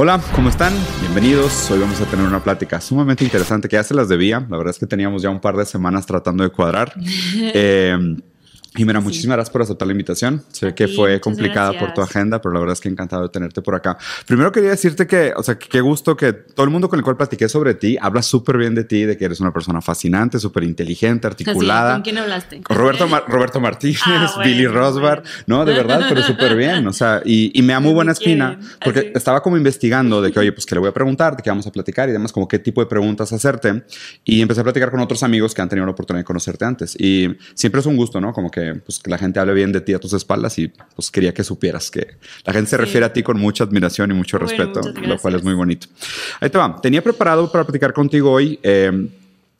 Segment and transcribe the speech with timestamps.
[0.00, 0.72] Hola, ¿cómo están?
[1.00, 1.68] Bienvenidos.
[1.72, 4.46] Hoy vamos a tener una plática sumamente interesante que ya se las debía.
[4.48, 6.94] La verdad es que teníamos ya un par de semanas tratando de cuadrar.
[7.36, 7.98] Eh,
[8.76, 10.44] y mira, muchísimas gracias por aceptar la invitación.
[10.52, 13.62] Sé que fue complicada por tu agenda, pero la verdad es que encantado de tenerte
[13.62, 13.96] por acá.
[14.26, 17.16] Primero quería decirte que, o sea, qué gusto que todo el mundo con el cual
[17.16, 20.64] platiqué sobre ti habla súper bien de ti, de que eres una persona fascinante, súper
[20.64, 21.94] inteligente, articulada.
[21.94, 22.60] ¿Con quién hablaste?
[22.68, 25.22] Roberto, Roberto Martínez, ah, Billy Rosbar.
[25.46, 26.86] No, de verdad, pero súper bien.
[26.86, 30.52] O sea, y, me da muy buena espina porque estaba como investigando de que, oye,
[30.52, 32.58] pues que le voy a preguntar, de qué vamos a platicar y demás, como qué
[32.58, 33.84] tipo de preguntas hacerte.
[34.24, 36.96] Y empecé a platicar con otros amigos que han tenido la oportunidad de conocerte antes.
[36.98, 38.32] Y siempre es un gusto, ¿no?
[38.32, 41.10] Como que, pues, que la gente hable bien de ti a tus espaldas y pues
[41.10, 44.38] quería que supieras que la gente se refiere a ti con mucha admiración y mucho
[44.38, 45.86] respeto, lo cual es muy bonito.
[46.40, 46.80] Ahí te va.
[46.80, 48.58] Tenía preparado para platicar contigo hoy.
[48.62, 49.08] Eh,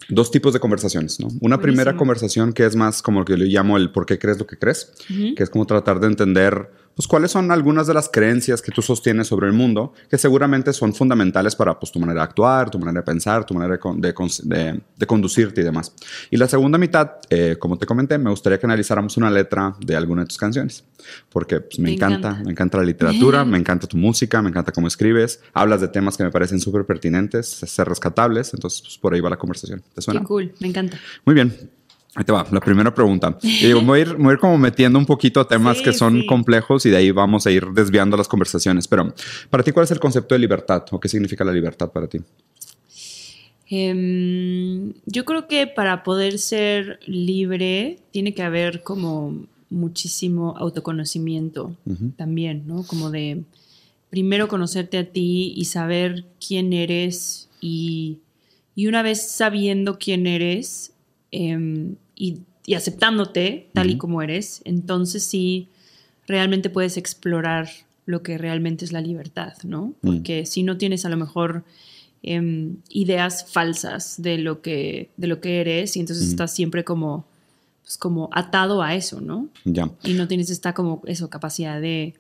[0.09, 1.29] dos tipos de conversaciones, ¿no?
[1.41, 4.39] Una primera conversación que es más como lo que yo llamo el por qué crees
[4.39, 8.09] lo que crees, que es como tratar de entender pues cuáles son algunas de las
[8.09, 12.23] creencias que tú sostienes sobre el mundo, que seguramente son fundamentales para pues, tu manera
[12.23, 15.95] de actuar, tu manera de pensar, tu manera de, de, conducirte y demás.
[16.29, 19.95] Y la segunda mitad, eh, como te comenté, me gustaría que analizáramos una letra de
[19.95, 20.83] alguna de tus canciones,
[21.29, 24.89] porque pues, me, encanta, me encanta la literatura, me encanta tu música, me encanta cómo
[24.89, 29.21] escribes, hablas de temas que me parecen súper pertinentes, ser rescatables, entonces pues, por ahí
[29.21, 29.85] va la conversación.
[29.95, 30.19] ¿Te suena?
[30.19, 30.99] Qué cool, me encanta.
[31.25, 31.78] Muy bien.
[32.15, 33.39] Ahí te va, la primera pregunta.
[33.43, 36.27] Y voy, a ir, voy a ir como metiendo un poquito a temas que son
[36.27, 38.89] complejos y de ahí vamos a ir desviando las conversaciones.
[38.89, 39.15] Pero,
[39.51, 42.19] para ti, ¿cuál es el concepto de libertad o qué significa la libertad para ti?
[43.71, 51.77] Em, yo creo que para poder ser libre tiene que haber como muchísimo autoconocimiento
[52.17, 52.85] también, ¿no?
[52.85, 53.45] Como de
[54.09, 58.19] primero conocerte a ti y saber quién eres y,
[58.75, 60.95] y una vez sabiendo quién eres,
[61.33, 62.39] eh, y,
[62.75, 65.69] aceptándote tal y como eres, entonces sí
[66.27, 67.71] realmente puedes explorar
[68.05, 69.95] lo que realmente es la libertad, ¿no?
[70.03, 70.07] Mm.
[70.07, 71.65] Porque si no tienes a lo mejor
[72.23, 77.25] em, ideas falsas de lo que, de lo que eres y entonces estás siempre como,
[77.83, 79.49] pues como atado a eso, ¿no?
[79.65, 79.91] Ya.
[80.05, 82.15] Y no tienes esta como eso, capacidad de,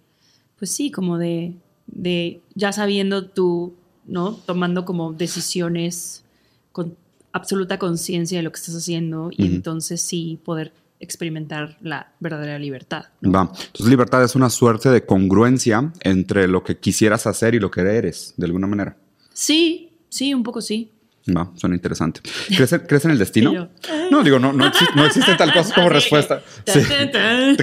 [0.58, 1.52] pues sí, como de,
[1.86, 3.74] de ya sabiendo tú,
[4.06, 4.32] ¿no?
[4.32, 6.24] Tomando como decisiones
[6.72, 6.96] con
[7.38, 13.06] absoluta conciencia de lo que estás haciendo y entonces sí poder experimentar la verdadera libertad.
[13.24, 13.42] Va.
[13.42, 17.80] Entonces, libertad es una suerte de congruencia entre lo que quisieras hacer y lo que
[17.80, 18.96] eres, de alguna manera.
[19.32, 20.92] Sí, sí, un poco sí.
[21.36, 22.20] Va, suena interesante.
[22.48, 23.68] ¿Crees, en el destino?
[24.10, 26.42] No, digo, no, no, existe, tal cosa como respuesta.
[26.66, 26.80] Sí.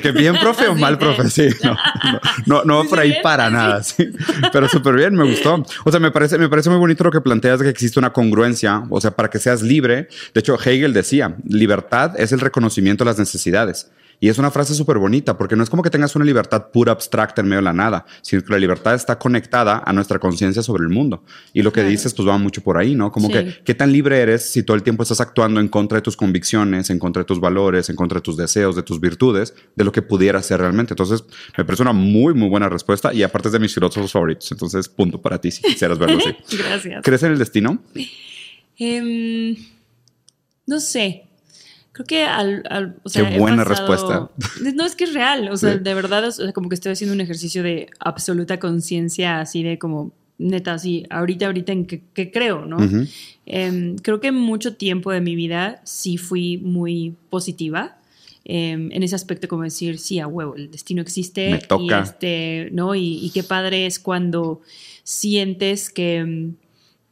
[0.02, 1.48] Que bien profe o mal profe, sí.
[1.64, 1.76] No,
[2.46, 4.10] no, no, por ahí para nada, sí.
[4.52, 5.64] Pero súper bien, me gustó.
[5.84, 8.14] O sea, me parece, me parece muy bonito lo que planteas de que existe una
[8.14, 10.08] congruencia, o sea, para que seas libre.
[10.34, 13.90] De hecho, Hegel decía, libertad es el reconocimiento de las necesidades.
[14.26, 16.92] Y es una frase súper bonita, porque no es como que tengas una libertad pura
[16.92, 20.64] abstracta en medio de la nada, sino que la libertad está conectada a nuestra conciencia
[20.64, 21.24] sobre el mundo.
[21.54, 23.12] Y lo que dices, pues va mucho por ahí, ¿no?
[23.12, 26.02] Como que, ¿qué tan libre eres si todo el tiempo estás actuando en contra de
[26.02, 29.54] tus convicciones, en contra de tus valores, en contra de tus deseos, de tus virtudes,
[29.76, 30.94] de lo que pudiera ser realmente?
[30.94, 31.24] Entonces,
[31.56, 34.52] me parece una muy, muy buena respuesta y aparte es de mis filósofos favoritos.
[34.52, 36.36] Entonces, punto para ti si quisieras verlo así.
[36.58, 37.04] Gracias.
[37.04, 37.80] ¿Crees en el destino?
[38.80, 39.56] Em,
[40.66, 41.28] no sé.
[41.96, 42.98] Creo que al...
[43.04, 44.30] o sea, Qué buena respuesta.
[44.76, 45.48] No, es que es real.
[45.50, 49.80] O sea, de verdad, como que estoy haciendo un ejercicio de absoluta conciencia, así de
[49.80, 52.80] como, neta, así, ahorita, ahorita en qué creo, ¿no?
[53.46, 57.98] Em, creo que mucho tiempo de mi vida sí fui muy positiva.
[58.44, 61.52] Em, en ese aspecto como decir, sí, a huevo, el destino existe.
[61.52, 62.00] Me toca.
[62.00, 62.94] Y, este, ¿no?
[62.94, 64.60] y, qué padre es cuando
[65.04, 66.52] sientes que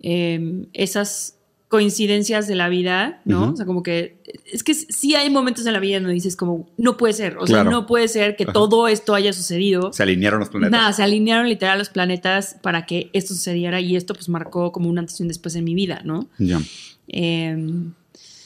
[0.01, 1.37] em, esas
[1.73, 3.49] coincidencias de la vida, ¿no?
[3.49, 6.69] O sea, como que es que sí hay momentos en la vida donde dices como,
[6.77, 9.91] no puede ser, o sea, no puede ser que todo esto haya sucedido.
[9.91, 10.71] Se alinearon los planetas.
[10.71, 14.87] Nada, se alinearon literal los planetas para que esto sucediera y esto pues marcó como
[14.87, 16.27] una antes y un después en mi vida, ¿no?
[16.37, 16.61] Ya.
[17.07, 17.57] Eh,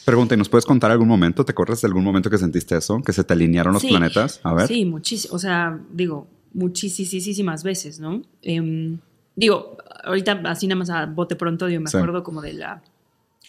[0.05, 1.43] Pregunta, ¿nos puedes contar algún momento?
[1.43, 3.01] ¿Te acuerdas de algún momento que sentiste eso?
[3.01, 4.39] ¿Que se te alinearon los planetas?
[4.43, 4.67] A ver.
[4.69, 5.35] Sí, muchísimo.
[5.35, 8.21] O sea, digo, muchísimas veces, ¿no?
[8.41, 8.99] Em,
[9.35, 12.81] digo, ahorita así nada más a bote pronto, yo me acuerdo como de la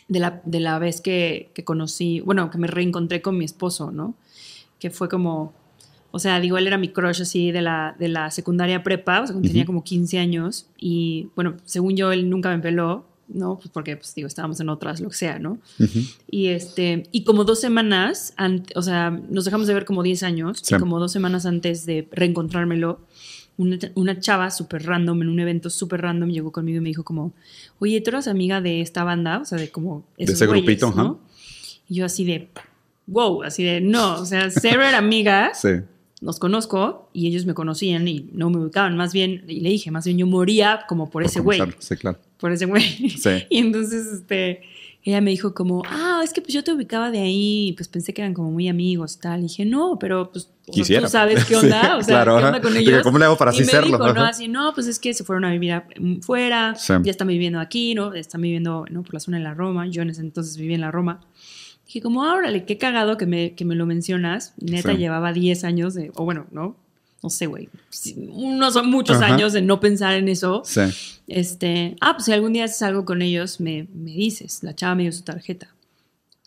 [0.08, 3.90] de la, de la vez que, que, conocí, bueno, que me reencontré con mi esposo,
[3.90, 4.14] ¿no?
[4.78, 5.52] Que fue como,
[6.10, 9.26] o sea, digo, él era mi crush así de la, de la secundaria prepa, o
[9.26, 13.58] sea, cuando tenía como 15 años, y bueno, según yo, él nunca me peló, ¿no?
[13.58, 15.58] Pues porque, pues digo, estábamos en otras, lo que sea, ¿no?
[16.31, 18.34] Y este, y como dos semanas,
[18.75, 22.08] o sea, nos dejamos de ver como 10 años, y como dos semanas antes de
[22.10, 23.00] reencontrármelo,
[23.58, 27.32] una, chava súper random, en un evento súper random, llegó conmigo y me dijo como,
[27.81, 29.38] oye, ¿tú eras amiga de esta banda?
[29.40, 30.05] O sea, de como...
[30.16, 31.20] de ese grupito, ¿no?
[31.88, 32.49] Y yo así de,
[33.06, 35.52] wow, así de, no, o sea, cero era amiga.
[35.55, 35.70] sí.
[36.20, 38.96] los conozco y ellos me conocían y no me ubicaban.
[38.96, 41.60] Más bien, y le dije, más bien yo moría como por, ese güey.
[41.78, 42.19] Sí, claro.
[42.38, 43.10] Por ese güey.
[43.10, 43.31] Sí.
[43.50, 44.62] Y entonces, este,
[45.05, 48.12] ella me dijo como, ah, es que pues yo te ubicaba de ahí, pues pensé
[48.12, 49.41] que eran como muy amigos y tal.
[49.41, 53.03] Y dije, no, pero pues tú sabes qué onda, o sea, ¿qué onda con ellos?
[53.03, 53.99] ¿Cómo le hago para así serlo?
[53.99, 55.83] Dijo, no, así, no, pues es que se fueron a vivir
[56.21, 58.12] fuera, ya están viviendo aquí, ¿no?
[58.12, 59.03] Están viviendo, ¿no?
[59.03, 59.87] Por la zona de la Roma.
[59.87, 61.21] Yo en ese entonces vivía en la Roma.
[61.87, 64.53] Dije, como, órale, qué cagado que me, que me lo mencionas.
[64.61, 66.77] Neta, llevaba 10 años de, o bueno, ¿no?
[67.23, 67.69] No sé, güey.
[68.31, 70.62] Unos son muchos años de no pensar en eso.
[70.65, 70.82] Sí.
[71.26, 74.62] Este, ah, pues si algún día haces algo con ellos, me, me dices.
[74.62, 75.75] La chava me dio su tarjeta.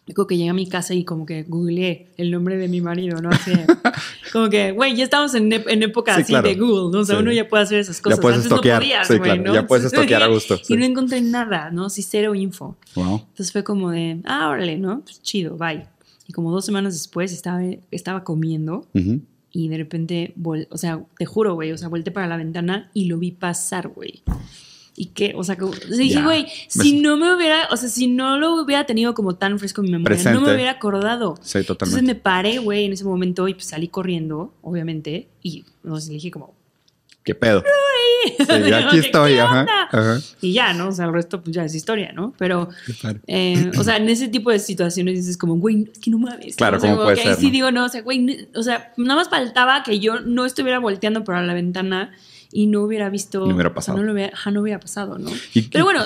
[0.07, 3.21] Digo que llegué a mi casa y como que googleé el nombre de mi marido,
[3.21, 3.29] ¿no?
[3.29, 3.51] Así,
[4.33, 7.01] como que, güey, ya estamos en, en época así de Google, ¿no?
[7.01, 8.17] O sea, uno ya puede hacer esas cosas.
[8.17, 9.43] Ya puedes Antes no podías, sí, claro.
[9.43, 9.53] ¿no?
[9.53, 10.59] Ya puedes estoquear a gusto.
[10.67, 11.89] Y no encontré nada, ¿no?
[11.89, 12.77] Sí, cero info.
[12.95, 13.25] Wow.
[13.29, 15.01] Entonces fue como de, ah, órale, ¿no?
[15.01, 15.85] Pues chido, bye.
[16.27, 18.87] Y como dos semanas después estaba, estaba comiendo
[19.51, 20.33] y de repente,
[20.69, 23.89] o sea, te juro, güey, o sea, volteé para la ventana y lo vi pasar,
[23.89, 24.23] güey.
[24.95, 28.37] Y que, o sea, que, dije, güey, si no me hubiera, o sea, si no
[28.37, 31.35] lo hubiera tenido como tan fresco en mi memoria, no me hubiera acordado.
[31.41, 31.99] Sí, totalmente.
[31.99, 36.09] Entonces me paré, güey, en ese momento y pues salí corriendo, obviamente, y no sé,
[36.09, 36.53] le dije como,
[37.23, 37.63] ¿qué pedo?
[38.37, 39.65] Sí, aquí estoy, ajá,
[40.41, 40.89] Y ya, ¿no?
[40.89, 42.33] O sea, el resto pues ya es historia, ¿no?
[42.37, 42.69] Pero,
[43.27, 46.55] eh, o sea, en ese tipo de situaciones dices como, güey, es que no mames.
[46.55, 49.83] Claro, ¿cómo puede ser, sí digo, no, o sea, güey, o sea, nada más faltaba
[49.83, 52.11] que yo no estuviera volteando por la ventana
[52.51, 53.45] y no hubiera visto.
[53.45, 53.97] No hubiera pasado.
[53.97, 55.31] O sea, no, hubiera, no hubiera pasado, ¿no?
[55.71, 56.03] Pero bueno,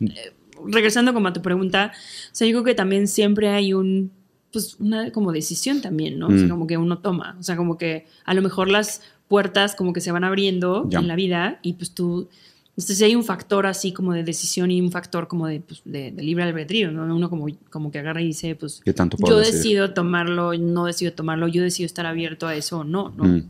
[0.00, 0.32] eh,
[0.66, 4.10] regresando como a tu pregunta, o sea, yo creo que también siempre hay un.
[4.52, 6.26] Pues una como decisión también, ¿no?
[6.26, 6.50] O sea, mm.
[6.50, 7.36] como que uno toma.
[7.40, 9.00] O sea, como que a lo mejor las
[9.32, 12.28] puertas como que se van abriendo en la vida y pues tú.
[12.72, 15.80] Entonces, si hay un factor así como de decisión y un factor como de, pues,
[15.86, 17.02] de, libre albedrío, ¿no?
[17.16, 21.62] Uno como, como que agarra y dice, pues, yo decido tomarlo, no decido tomarlo, yo
[21.62, 23.24] decido estar abierto a eso o no, ¿no?
[23.24, 23.48] Mm.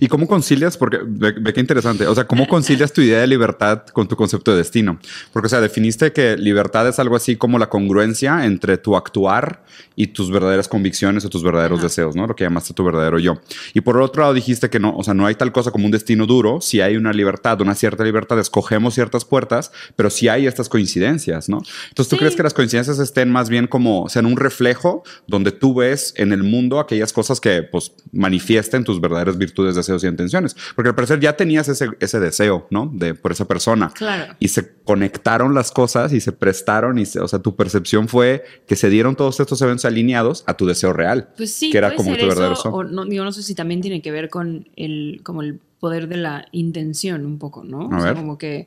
[0.00, 0.76] ¿Y cómo concilias?
[0.76, 2.06] Porque ve, qué interesante.
[2.06, 4.98] O sea, ¿cómo concilias tu idea de libertad con tu concepto de destino?
[5.32, 9.64] Porque, o sea, definiste que libertad es algo así como la congruencia entre tu actuar
[9.96, 12.26] y tus verdaderas convicciones o tus verdaderos deseos, ¿no?
[12.26, 13.40] Lo que llamaste tu verdadero yo.
[13.74, 15.90] Y por otro lado dijiste que no, o sea, no hay tal cosa como un
[15.90, 16.60] destino duro.
[16.60, 21.48] Si hay una libertad, una cierta libertad, escogemos ciertas puertas, pero si hay estas coincidencias,
[21.48, 21.60] ¿no?
[21.88, 25.74] Entonces, ¿tú crees que las coincidencias estén más bien como, sean un reflejo donde tú
[25.74, 30.56] ves en el mundo aquellas cosas que, pues, manifiesten tus verdaderas virtudes deseos y intenciones.
[30.74, 32.90] Porque al parecer ya tenías ese, ese deseo, ¿no?
[32.92, 33.90] De por esa persona.
[33.94, 34.34] Claro.
[34.38, 38.76] Y se conectaron las cosas y se prestaron y, o sea, tu percepción fue que
[38.76, 41.30] se dieron todos estos eventos alineados a tu deseo real.
[41.36, 44.02] Pues sí, que era como tu verdadero O no, yo no sé si también tiene
[44.02, 47.88] que ver con el, como el poder de la intención un poco, ¿no?
[47.88, 48.66] o sea, como que,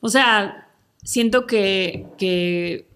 [0.00, 0.68] o sea,
[1.02, 2.86] siento que, que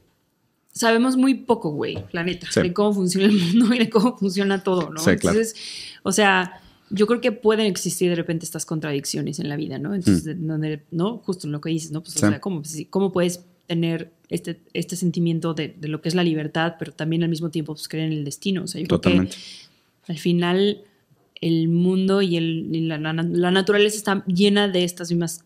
[0.72, 4.62] sabemos muy poco, güey, la neta, de cómo funciona el mundo y de cómo funciona
[4.62, 4.98] todo, ¿no?
[4.98, 5.54] Sí, Entonces,
[6.02, 6.60] o sea,
[6.90, 9.94] yo creo que pueden existir de repente estas contradicciones en la vida, ¿no?
[9.94, 10.46] Entonces, mm.
[10.46, 11.18] donde, ¿no?
[11.18, 12.02] Justo en lo que dices, ¿no?
[12.02, 16.14] Pues, o sea, ¿cómo, ¿cómo, puedes tener este, este sentimiento de, de, lo que es
[16.14, 18.64] la libertad, pero también al mismo tiempo pues, creer en el destino?
[18.64, 19.32] O sea, yo Totalmente.
[19.32, 19.44] creo
[20.06, 20.84] que al final
[21.40, 25.44] el mundo y, el, la, la, naturaleza está llena de estas mismas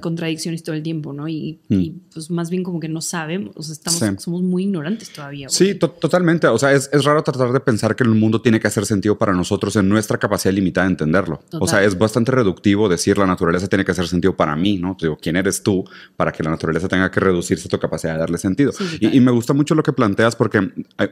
[0.00, 1.28] contradicciones todo el tiempo, ¿no?
[1.28, 2.12] Y, mm.
[2.12, 5.48] pues más bien como que no sabemos, o sea, estamos, somos muy ignorantes todavía.
[5.48, 6.46] Sí, totalmente.
[6.48, 9.32] O sea, es, raro tratar de pensar que el mundo tiene que hacer sentido para
[9.32, 11.42] nosotros en nuestra capacidad limitada de entenderlo.
[11.52, 14.96] O sea, es bastante reductivo decir la naturaleza tiene que hacer sentido para mí, ¿no?
[14.96, 15.84] Te digo, ¿quién eres tú
[16.16, 18.72] para que la naturaleza tenga que reducirse a tu capacidad de darle sentido?
[19.00, 20.58] y, y, me gusta mucho lo que planteas porque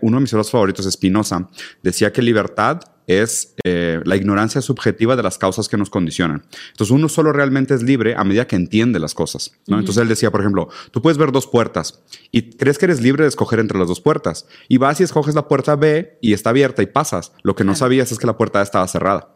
[0.00, 1.48] uno de mis libros favoritos, Spinoza,
[1.82, 6.44] decía que libertad es eh, la ignorancia subjetiva de las causas que nos condicionan.
[6.70, 9.52] Entonces uno solo realmente es libre a medida que entiende las cosas.
[9.66, 9.78] ¿no?
[9.78, 12.00] Entonces él decía, por ejemplo, tú puedes ver dos puertas
[12.30, 14.46] y crees que eres libre de escoger entre las dos puertas.
[14.68, 17.32] Y vas y escoges la puerta B y está abierta y pasas.
[17.42, 19.34] Lo que no sabías es que la puerta A estaba cerrada.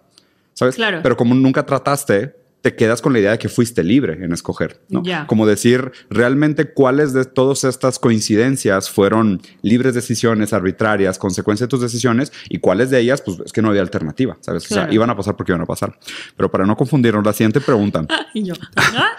[0.52, 0.75] ¿Sabes?
[0.75, 1.00] Claro.
[1.02, 4.81] Pero como nunca trataste, te quedas con la idea de que fuiste libre en escoger,
[4.88, 5.02] ¿no?
[5.26, 11.81] Como decir, realmente cuáles de todas estas coincidencias fueron libres decisiones arbitrarias, consecuencia de tus
[11.81, 14.64] decisiones, y cuáles de ellas, pues es que no había alternativa, ¿sabes?
[14.71, 15.99] O sea, iban a pasar porque iban a pasar.
[16.37, 18.07] Pero para no confundirnos, la siguiente pregunta.
[18.35, 19.11] y yo, ¿Ah?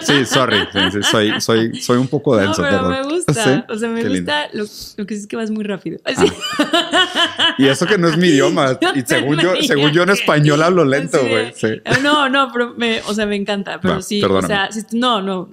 [0.00, 0.66] Sí, sorry,
[1.02, 2.62] soy, soy, soy un poco denso.
[2.62, 3.32] No, pero me gusta,
[3.68, 6.00] o sea, me gusta lo, que es que vas muy rápido.
[6.04, 7.54] Ah.
[7.58, 10.86] Y eso que no es mi idioma, y según yo, según yo en español hablo
[10.86, 11.52] lento, güey.
[12.02, 15.48] No, no, pero me, o sea, me encanta, pero sí, o sea, no, no,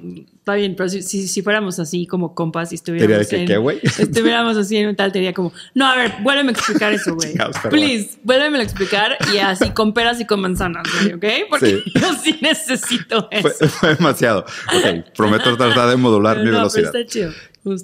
[0.49, 3.79] está bien, pero si, si, fuéramos así como compas y estuviéramos en, ¿qué, güey?
[3.83, 7.33] estuviéramos así en tal, te diría como, no, a ver, vuélveme a explicar eso, güey.
[7.69, 11.25] Please, vuélveme a explicar y así con peras y con manzanas, ¿ok?
[11.49, 13.67] Porque yo sí necesito eso.
[13.67, 14.45] Fue, demasiado.
[14.73, 16.95] Ok, prometo tratar de modular mi velocidad.
[16.95, 17.31] Está chido.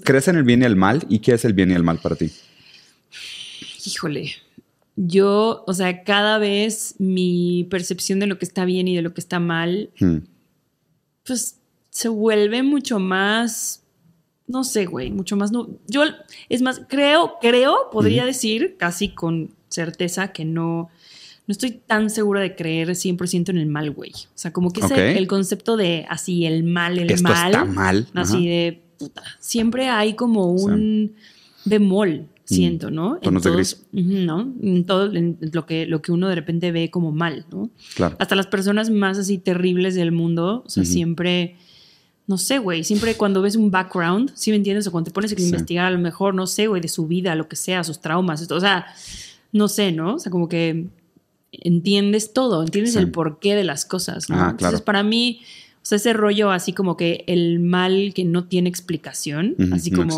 [0.04, 1.04] ¿Crees en el bien y el mal?
[1.10, 2.32] ¿Y qué es el bien y el mal para ti?
[3.86, 4.45] Híjole.
[4.96, 9.14] Yo, o sea, cada vez mi percepción de lo que está bien y de lo
[9.14, 10.18] que está mal, Hmm.
[11.26, 11.60] pues
[11.90, 13.84] se vuelve mucho más,
[14.48, 16.04] no sé, güey, mucho más, no, yo,
[16.50, 20.90] es más, creo, creo, podría decir casi con certeza que no,
[21.48, 24.12] no estoy tan segura de creer 100% en el mal, güey.
[24.12, 27.52] O sea, como que ese- el concepto de así, el mal, el Esto mal.
[27.52, 28.08] está mal.
[28.14, 28.44] Así Ajá.
[28.46, 31.16] de, puta, siempre hay como un
[31.66, 33.16] bemol, siento, ¿no?
[33.16, 33.20] Mm.
[33.22, 34.54] Tonos de todos- Ujú, ¿no?
[34.62, 37.70] En todo en lo que, lo que uno de repente ve como mal, ¿no?
[37.96, 38.16] Claro.
[38.20, 41.56] Hasta las personas más así terribles del mundo, o sea, siempre,
[42.28, 44.86] no sé, güey, siempre cuando ves un background, ¿sí me entiendes?
[44.88, 45.44] O cuando te pones a Sí.
[45.44, 48.42] investigar a lo mejor, no sé, güey, de su vida, lo que sea, sus traumas,
[48.42, 48.86] esto, o sea,
[49.52, 50.16] no sé, ¿no?
[50.16, 50.88] O sea, como que
[51.52, 53.00] entiendes todo, entiendes Sí.
[53.00, 54.36] el porqué de las cosas, ¿no?
[54.36, 54.86] Ah, Entonces, claro.
[54.86, 55.42] para mí,
[55.78, 60.16] o sea, ese rollo así como que el mal que no tiene explicación, así como...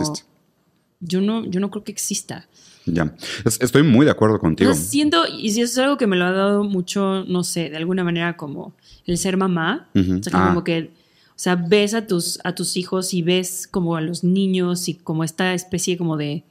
[0.99, 2.47] Yo no, yo no creo que exista.
[2.85, 3.13] Ya.
[3.45, 4.73] Es- estoy muy de acuerdo contigo.
[4.73, 7.77] Siento, y si eso es algo que me lo ha dado mucho, no sé, de
[7.77, 8.73] alguna manera como
[9.05, 9.89] el ser mamá.
[9.93, 10.47] O sea, que Ah.
[10.49, 10.91] como que,
[11.29, 14.95] o sea, ves a tus, a tus hijos y ves como a los niños y
[14.95, 16.43] como esta especie como de,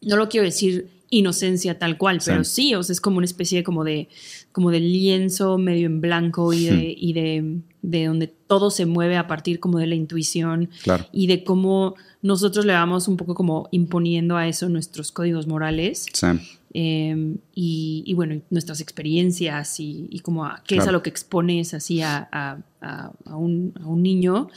[0.00, 2.30] no lo quiero decir inocencia tal cual, Sí.
[2.30, 4.08] pero sí, o sea, es como una especie como de,
[4.52, 9.16] como de lienzo medio en blanco y de, y de, de donde todo se mueve
[9.16, 11.06] a partir como de la intuición Claro.
[11.12, 11.94] y de cómo
[12.26, 16.26] nosotros le vamos un poco como imponiendo a eso nuestros códigos morales Sí.
[16.74, 21.10] eh, y, y bueno, nuestras experiencias y, y como a, qué es a lo que
[21.10, 24.48] expones así a, a- a- un, a un niño,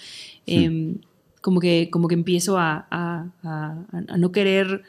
[0.48, 0.96] eh,
[1.42, 3.32] como, que, como que empiezo a
[4.18, 4.84] no querer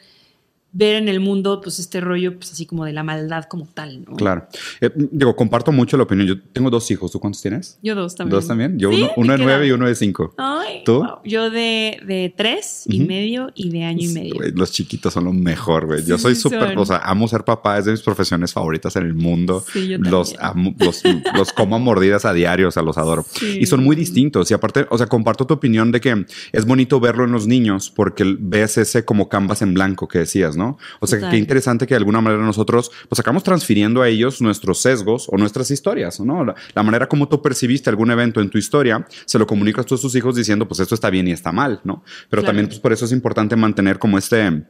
[0.73, 4.05] ver en el mundo pues este rollo pues así como de la maldad como tal,
[4.05, 4.17] ¿no?
[4.17, 4.47] Claro.
[4.81, 6.29] Eh, digo, comparto mucho la opinión.
[6.29, 7.11] Yo tengo dos hijos.
[7.11, 7.79] ¿Tú cuántos tienes?
[7.83, 8.31] Yo dos también.
[8.37, 8.79] ¿Dos también?
[8.79, 8.97] Yo ¿Sí?
[9.03, 10.35] uno, uno ¿De nueve y uno de cinco.
[10.39, 10.99] Ay, ¿Tú?
[10.99, 11.19] wow.
[11.25, 14.35] Yo de, de tres y medio y de año y medio.
[14.55, 16.05] Los chiquitos son lo mejor, güey.
[16.05, 16.79] Yo Sí, soy sí súper, son.
[16.79, 19.65] o sea, amo ser papá, es de mis profesiones favoritas en el mundo.
[19.73, 21.03] Sí, yo los, amo- los,
[21.37, 23.25] los como a mordidas a diario, o sea, los adoro.
[23.29, 23.59] Sí.
[23.61, 24.51] Y son muy distintos.
[24.51, 27.91] Y aparte, o sea, comparto tu opinión de que es bonito verlo en los niños
[27.91, 30.60] porque ves ese como canvas en blanco que decías, ¿no?
[31.01, 31.31] O sea, Total.
[31.33, 35.37] qué interesante que de alguna manera nosotros, pues acabamos transfiriendo a ellos nuestros sesgos o
[35.37, 36.45] nuestras historias, ¿no?
[36.45, 39.95] La, la manera como tú percibiste algún evento en tu historia, se lo comunicas tú
[39.95, 42.03] a tus hijos diciendo, pues esto está bien y está mal, ¿no?
[42.29, 42.47] Pero Claro.
[42.47, 44.63] también, pues por eso es importante mantener como este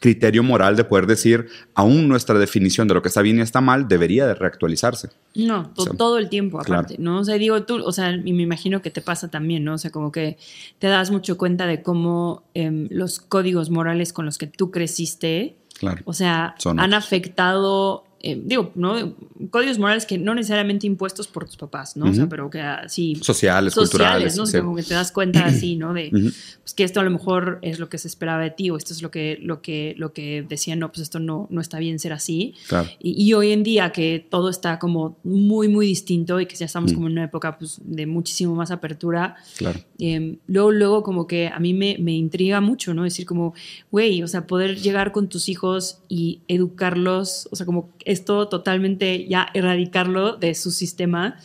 [0.00, 3.60] criterio moral de poder decir, aún nuestra definición de lo que está bien y está
[3.60, 5.10] mal debería de reactualizarse.
[5.34, 6.80] No, to- O sea, todo el tiempo claro.
[6.82, 7.20] aparte, ¿no?
[7.20, 9.74] O sea, digo tú, o sea, y me imagino que te pasa también, ¿no?
[9.74, 10.36] O sea, como que
[10.78, 15.56] te das mucho cuenta de cómo em, los códigos morales con los que tú creciste,
[15.78, 16.02] Claro.
[16.06, 17.04] o sea, Son han otros.
[17.04, 19.14] afectado, eh, digo, ¿no?
[19.50, 22.10] Códigos morales que no necesariamente impuestos por tus papás, ¿no?
[22.10, 23.14] O sea, pero que así...
[23.22, 24.36] Sociales, culturales.
[24.36, 24.42] ¿no?
[24.42, 25.94] O sea, como que te das cuenta así, ¿no?
[25.94, 28.76] De pues que esto a lo mejor es lo que se esperaba de ti o
[28.76, 31.78] esto es lo que, lo que, lo que decían, no, pues esto no, no está
[31.78, 32.54] bien ser así.
[32.68, 32.88] Claro.
[33.00, 36.66] Y, y hoy en día que todo está como muy, muy distinto y que ya
[36.66, 39.80] estamos como en una época pues, de muchísimo más apertura, Claro.
[40.00, 43.04] eh, luego, luego como que a mí me, me intriga mucho, ¿no?
[43.04, 43.54] Decir como,
[43.92, 49.26] güey, o sea, poder llegar con tus hijos y educarlos, o sea, como esto totalmente
[49.28, 51.36] ya erradicarlo de su sistema.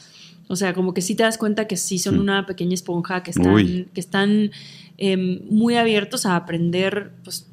[0.47, 2.21] O sea, como que sí te das cuenta que sí son Mm.
[2.21, 3.87] una pequeña esponja, que están, Uy.
[3.93, 4.51] que están
[4.97, 7.47] eh, muy abiertos a aprender pues,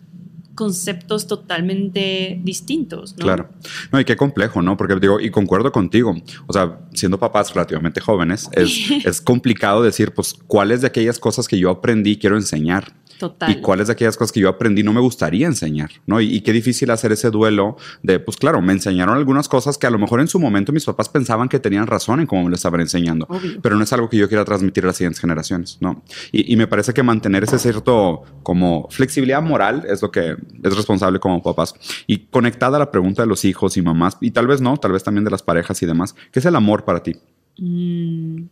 [0.55, 3.25] conceptos totalmente distintos, ¿no?
[3.25, 3.49] Claro.
[3.93, 4.77] No, y qué complejo, ¿no?
[4.77, 6.15] Porque digo, y concuerdo contigo.
[6.47, 11.49] O sea, siendo papás relativamente jóvenes, es, es complicado decir, pues, cuáles de aquellas cosas
[11.49, 12.93] que yo aprendí quiero enseñar.
[13.19, 13.51] Total.
[13.51, 16.23] Y cuáles de aquellas cosas que yo aprendí no me gustaría enseñar, ¿no?
[16.23, 19.87] Y, y qué difícil hacer ese duelo de, pues claro, me enseñaron algunas cosas que
[19.87, 22.49] a lo mejor en su momento mis papás pensaban que tenían razón en cómo me
[22.49, 23.61] lo estaban enseñando, Obvio.
[23.61, 26.03] pero no es algo que yo quiera transmitir a las siguientes generaciones, ¿no?
[26.33, 30.77] Y, y me parece que mantener ese cierto como flexibilidad moral es lo que es
[30.77, 31.75] responsable como papás.
[32.07, 34.93] Y conectada a la pregunta de los hijos y mamás, y tal vez no, tal
[34.93, 37.13] vez también de las parejas y demás, ¿qué es el amor para ti?
[37.59, 38.45] Mm,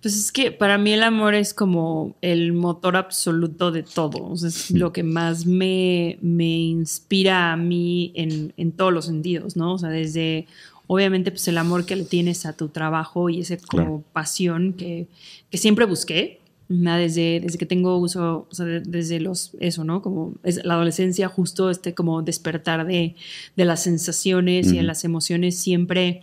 [0.00, 4.24] Pues es que para mí el amor es como el motor absoluto de todo.
[4.24, 9.04] O sea, es lo que más me, me inspira a mí en, en todos los
[9.06, 9.74] sentidos, ¿no?
[9.74, 10.46] O sea, desde
[10.88, 14.04] obviamente pues el amor que le tienes a tu trabajo y como Claro.
[14.12, 15.06] pasión que,
[15.50, 16.40] que siempre busqué.
[16.80, 20.00] Desde, desde que tengo uso, o sea, de- desde los, eso, ¿no?
[20.02, 23.14] Como es la adolescencia, justo este como despertar de,
[23.56, 26.22] de las sensaciones y de las emociones, siempre,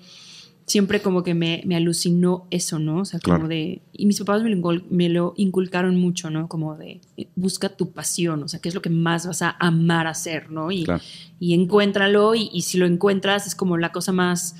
[0.65, 3.01] siempre como que me, me alucinó eso, ¿no?
[3.01, 3.47] O sea, como Claro.
[3.49, 3.81] de...
[3.93, 6.47] Y mis papás me lo, me lo inculcaron mucho, ¿no?
[6.47, 7.01] Como de,
[7.35, 10.71] busca tu pasión, o sea, qué es lo que más vas a amar hacer, ¿no?
[10.71, 11.01] Y, Claro.
[11.39, 14.55] y encuéntralo y, y si lo encuentras es como la cosa más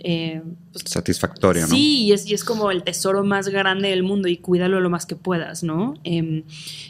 [0.00, 1.68] Eh, pues, Satisfactoria, ¿no?
[1.68, 4.90] Sí, y es, y es, como el tesoro más grande del mundo y cuídalo lo
[4.90, 5.94] más que puedas, ¿no?
[6.04, 6.44] Em,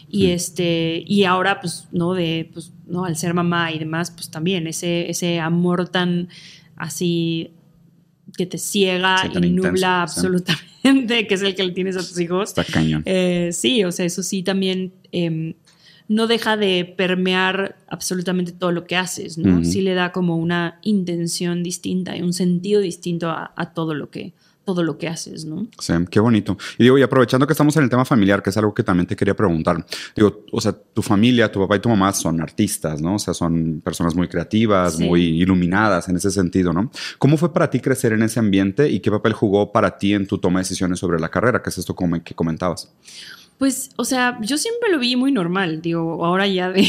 [0.09, 2.15] y este, y ahora, pues, ¿no?
[2.15, 3.05] De, pues, ¿no?
[3.05, 6.29] Al ser mamá y demás, pues también ese, ese amor tan
[6.77, 7.51] así
[8.37, 12.51] que te ciega y nubla absolutamente, que es el que le tienes a tus hijos.
[12.51, 13.03] Está cañón.
[13.05, 15.55] Eh, sí, o sea, eso sí también em,
[16.09, 19.63] no deja de permear absolutamente todo lo que haces, ¿no?
[19.63, 24.33] Sí le da como una intención distinta y un sentido distinto a, todo lo que
[24.65, 25.67] todo lo que haces, ¿no?
[25.79, 26.59] Sí, qué bonito.
[26.77, 29.07] Y digo, y aprovechando que estamos en el tema familiar, que es algo que también
[29.07, 29.83] te quería preguntar,
[30.15, 33.15] digo, o sea, tu familia, tu papá y tu mamá son artistas, ¿no?
[33.15, 36.91] O sea, son personas muy creativas, muy iluminadas en ese sentido, ¿no?
[37.19, 40.27] ¿Cómo fue para ti crecer en ese ambiente y qué papel jugó para ti en
[40.27, 42.93] tu toma de decisiones sobre la carrera, que es esto como que comentabas?
[43.59, 46.87] Pues, o sea, yo siempre lo vi muy normal, digo, ahora ya de,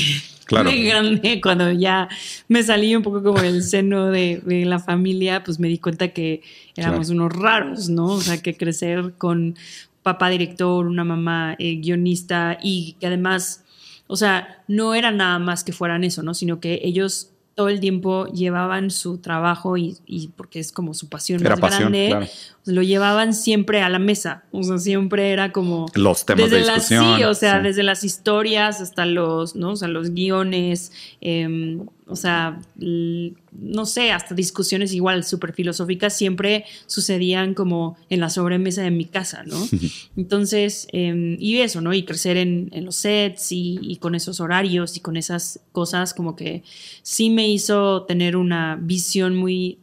[0.49, 2.07] grande, cuando ya
[2.47, 6.41] me salí un poco como del seno de, la familia, pues me di cuenta que
[6.75, 8.05] éramos unos raros, ¿no?
[8.05, 9.55] O sea, que crecer con
[10.03, 13.63] papá director, una mamá eh, guionista y que además,
[14.07, 16.33] o sea, no era nada más que fueran eso, ¿no?
[16.33, 19.97] Sino que ellos todo el tiempo llevaban su trabajo y,
[20.37, 22.29] porque es como su pasión más grande,
[22.69, 24.43] lo llevaban siempre a la mesa.
[24.51, 25.87] O sea, siempre era como.
[25.95, 27.17] Los temas de discusión.
[27.17, 29.71] sí, o sea, desde las historias hasta los, ¿no?
[29.71, 36.65] O sea, los guiones, em, o sea, no sé, hasta discusiones igual súper filosóficas siempre
[36.87, 39.57] sucedían como en la sobremesa de mi casa, ¿no?
[40.17, 41.93] Entonces, em, y eso, ¿no?
[41.93, 46.35] Y crecer en, los sets y, y, con esos horarios y con esas cosas, como
[46.35, 46.63] que
[47.01, 49.79] sí me hizo tener una visión muy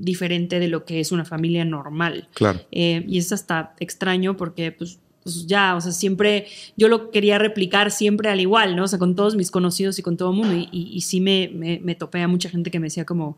[0.00, 2.28] diferente de lo que es una familia normal.
[2.34, 2.60] Claro.
[2.72, 7.38] Eh, y es hasta extraño porque, pues, pues, ya, o sea, siempre yo lo quería
[7.38, 8.84] replicar siempre al igual, ¿no?
[8.84, 10.54] O sea, con todos mis conocidos y con todo el mundo.
[10.54, 11.50] Y, y, sí me,
[11.82, 13.36] me, topé a mucha gente que me decía como,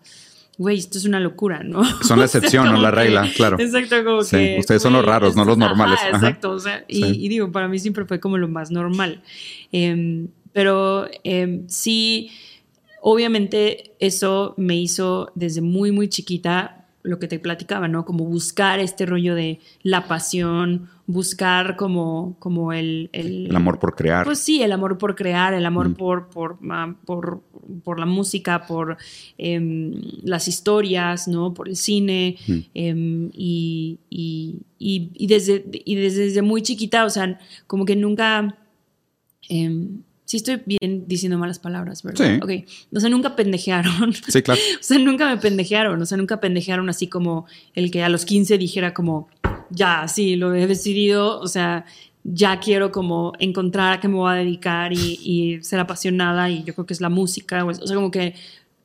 [0.58, 1.82] güey, esto es una locura, ¿no?
[2.02, 3.58] Son la excepción, no la regla, claro.
[3.58, 4.56] Exacto, como que.
[4.60, 5.98] Ustedes son los raros, no los normales.
[6.08, 9.22] exacto, o sea, y, digo, para mí siempre fue como lo más normal.
[9.72, 12.30] Em, pero em, sí
[13.04, 18.04] Obviamente eso me hizo desde muy, muy chiquita lo que te platicaba, ¿no?
[18.04, 24.24] Como buscar este rollo de la pasión, buscar como, como el, el, amor por crear.
[24.24, 26.58] Pues sí, el amor por crear, el amor por, por,
[27.04, 27.42] por,
[27.82, 28.96] por, la música, por
[29.36, 31.54] em, las historias, ¿no?
[31.54, 32.36] Por el cine.
[32.72, 38.58] Em, y, y, y, desde, y desde, muy chiquita, o sea, como que nunca...
[39.48, 42.38] Em, Sí estoy bien diciendo malas palabras, ¿verdad?
[42.40, 42.40] Sí.
[42.42, 42.66] Ok.
[42.96, 44.14] O sea, nunca pendejearon.
[44.14, 44.58] Sí, claro.
[44.80, 46.00] o sea, nunca me pendejearon.
[46.00, 49.28] O sea, nunca pendejearon así como el que a los 15 dijera como,
[49.68, 51.38] ya, sí, lo he decidido.
[51.38, 51.84] O sea,
[52.24, 56.48] ya quiero como encontrar a qué me voy a dedicar y, ser apasionada.
[56.48, 57.66] Y yo creo que es la música.
[57.66, 58.34] O sea, como que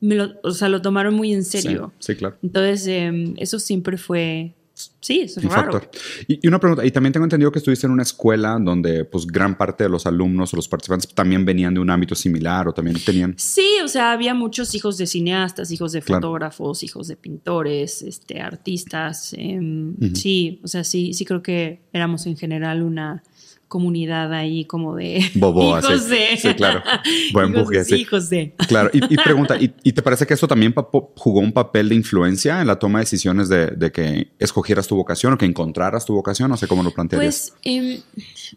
[0.00, 1.94] me lo, o sea, lo tomaron muy en serio.
[1.98, 2.36] Sí, claro.
[2.42, 4.52] Entonces, em, eso siempre fue
[5.00, 5.80] Sí, es raro.
[6.26, 9.56] Y, una pregunta, y también tengo entendido que estuviste en una escuela donde pues gran
[9.56, 12.96] parte de los alumnos o los participantes también venían de un ámbito similar o también
[13.04, 13.34] tenían...
[13.36, 18.40] Sí, o sea, había muchos hijos de cineastas, hijos de fotógrafos, hijos de pintores, este,
[18.40, 19.34] artistas.
[19.36, 23.22] Em, sí, o sea, sí, sí creo que éramos en general una
[23.68, 26.82] comunidad ahí como de Bobo, hijos de sí, claro.
[27.32, 30.74] Buen hijos, hijos de claro y, pregunta ¿y, te parece que eso también
[31.16, 35.34] jugó un papel de influencia en la toma de decisiones de, que escogieras tu vocación
[35.34, 37.52] o que encontraras tu vocación no sé cómo lo plantearías.
[37.62, 38.00] Pues em,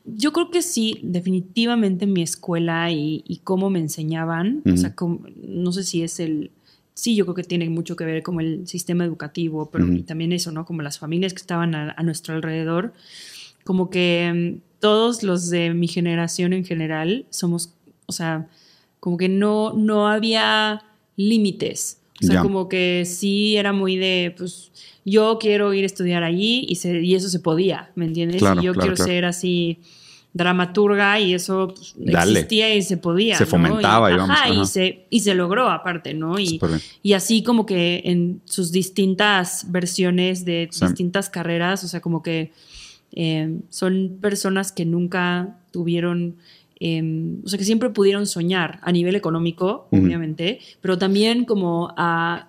[0.06, 4.94] yo creo que sí definitivamente mi escuela y, cómo me enseñaban o sea
[5.44, 6.52] no sé si es el
[6.94, 10.52] sí, yo creo que tiene mucho que ver como el sistema educativo, pero también eso,
[10.52, 10.66] ¿no?
[10.66, 12.94] Como las familias que estaban a, a nuestro alrededor,
[13.64, 17.74] como que em, todos los de mi generación en general somos,
[18.08, 18.50] o sea,
[19.00, 20.84] como que no, no había
[21.16, 22.00] límites.
[22.22, 24.72] O sea, como que sí era muy de, pues,
[25.06, 28.42] yo quiero ir a estudiar allí y, y eso se podía, ¿me entiendes?
[28.42, 29.80] y yo quiero ser así
[30.34, 33.38] dramaturga y eso pues, existía y se podía.
[33.38, 36.40] Se fomentaba, y, Y, se, y se logró aparte, ¿no?
[36.40, 36.60] Y,
[37.02, 42.52] y, así como que en sus distintas versiones de distintas carreras, o sea, como que
[43.14, 46.38] eh, son personas que nunca tuvieron,
[46.80, 51.94] em, o sea, que siempre pudieron soñar a nivel económico, obviamente, pero también como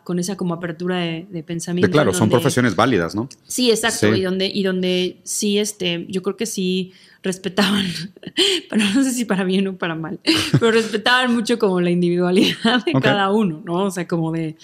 [0.04, 1.90] con esa como apertura de, pensamiento.
[1.90, 3.28] claro, son profesiones válidas, ¿no?
[3.46, 6.92] Sí, exacto, Y, donde, y donde sí, este, yo creo que sí
[7.22, 7.86] respetaban,
[8.70, 10.18] pero no sé si para bien o para mal,
[10.52, 13.84] pero respetaban mucho como la individualidad de cada uno, ¿no?
[13.84, 14.56] O sea, como de,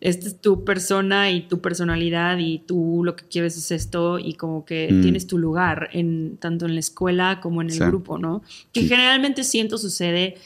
[0.00, 4.34] esta es tu persona y tu personalidad y tú lo que quieres es esto y
[4.34, 5.02] como que mm.
[5.02, 8.42] tienes tu lugar en tanto en la escuela como en el grupo, ¿no?
[8.72, 10.36] Que generalmente siento sucede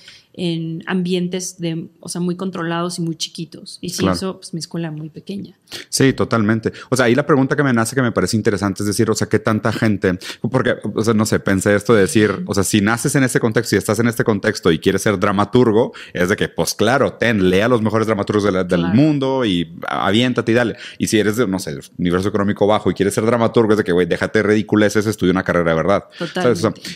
[0.42, 3.76] en ambientes de, o sea, muy controlados y muy chiquitos.
[3.83, 5.59] Y si eso, pues mi escuela muy pequeña.
[5.90, 6.72] Sí, totalmente.
[6.88, 9.14] O sea, ahí la pregunta que me nace que me parece interesante es decir, o
[9.14, 10.18] sea, ¿qué tanta gente?
[10.50, 13.38] Porque, o sea, no sé, pensé esto de decir, o sea, si naces en este
[13.38, 17.12] contexto y estás en este contexto y quieres ser dramaturgo, es de que, pues claro,
[17.12, 20.76] ten, lea los mejores dramaturgos del mundo y aviéntate y dale.
[20.96, 23.85] Y si eres de, no sé, universo económico bajo y quieres ser dramaturgo, es de
[23.85, 26.05] que, güey, déjate ridiculeces, estudia una carrera de verdad.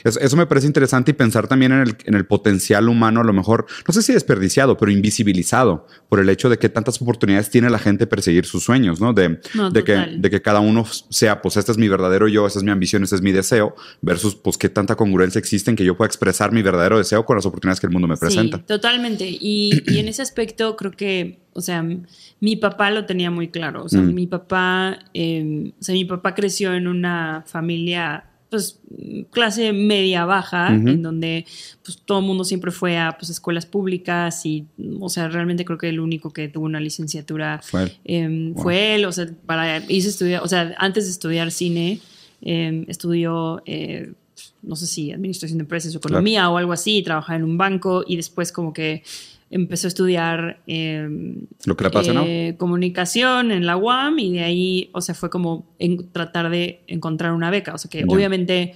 [0.03, 3.34] eso, me parece interesante y pensar también en el, en el potencial humano, a lo
[3.35, 7.71] mejor, no sé si desperdiciado, pero invisibilizado por el hecho de que tantas oportunidades tiene
[7.71, 9.13] la gente perseguir sus sueños, ¿no?
[9.13, 9.41] De,
[9.73, 12.65] de, que, de que cada uno sea, pues este es mi verdadero yo, esa es
[12.65, 15.97] mi ambición, ese es mi deseo, versus pues qué tanta congruencia existe en que yo
[15.97, 18.59] pueda expresar mi verdadero deseo con las oportunidades que el mundo me presenta.
[18.59, 19.29] Sí, totalmente.
[19.29, 21.85] Y, y en ese aspecto creo que, o sea,
[22.41, 23.85] mi papá lo tenía muy claro.
[23.85, 24.15] O sea, mm.
[24.15, 28.79] mi papá, em, o sea, mi papá creció en una familia pues
[29.31, 31.45] clase media baja, en donde
[31.83, 34.65] pues todo el mundo siempre fue a pues escuelas públicas y,
[35.01, 39.11] o sea, realmente creo que el único que tuvo una licenciatura fue, em, él, o
[39.11, 41.99] sea, para, hice estudiar, o sea, antes de estudiar cine,
[42.43, 44.13] em, estudió, eh,
[44.63, 48.05] no sé si administración de empresas o economía o algo así, trabajaba en un banco
[48.07, 49.03] y después como que
[49.55, 54.91] empezó a estudiar em, lo que le eh, comunicación en la UAM y de ahí,
[54.93, 57.73] o sea, fue como en tratar de encontrar una beca.
[57.73, 58.75] O sea, que obviamente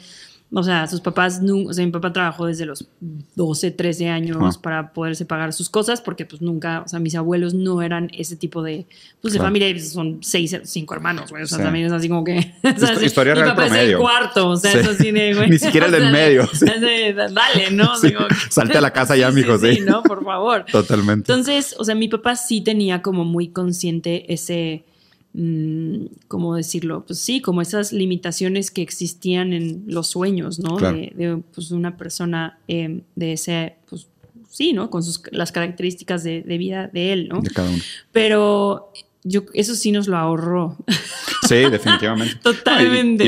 [0.51, 2.87] o sea, sus papás, o sea, mi papá trabajó desde los
[3.35, 7.53] 12, 13 años para poderse pagar sus cosas, porque pues nunca, o sea, mis abuelos
[7.53, 8.87] no eran ese tipo de,
[9.21, 12.55] pues de familia, son seis, cinco hermanos, güey, o sea, también es así como que...
[12.79, 13.83] O sea, historia mi papá promedio.
[13.83, 15.51] es el cuarto, o sea, eso sí güey.
[15.51, 16.49] Ni siquiera el del medio.
[16.61, 17.91] Dale, ¿no?
[18.49, 19.77] Salte a la casa ya, mijo, sí.
[19.77, 20.03] Sí, ¿no?
[20.03, 20.65] Por favor.
[20.71, 21.31] Totalmente.
[21.31, 24.85] Entonces, o sea, mi papá sí tenía como muy consciente ese
[26.29, 27.05] ¿cómo decirlo?
[27.07, 30.79] Pues sí, como esas limitaciones que existían en los sueños, ¿no?
[30.79, 34.09] De, pues, una persona em, de ese, pues
[34.49, 34.91] sí, ¿no?
[34.91, 37.41] Con sus, las características de, de, vida de él, ¿no?
[37.41, 37.83] De cada uno.
[38.11, 38.93] Pero
[39.25, 40.77] yo, eso sí nos lo ahorró.
[41.47, 42.37] Sí, definitivamente.
[42.43, 43.25] Totalmente.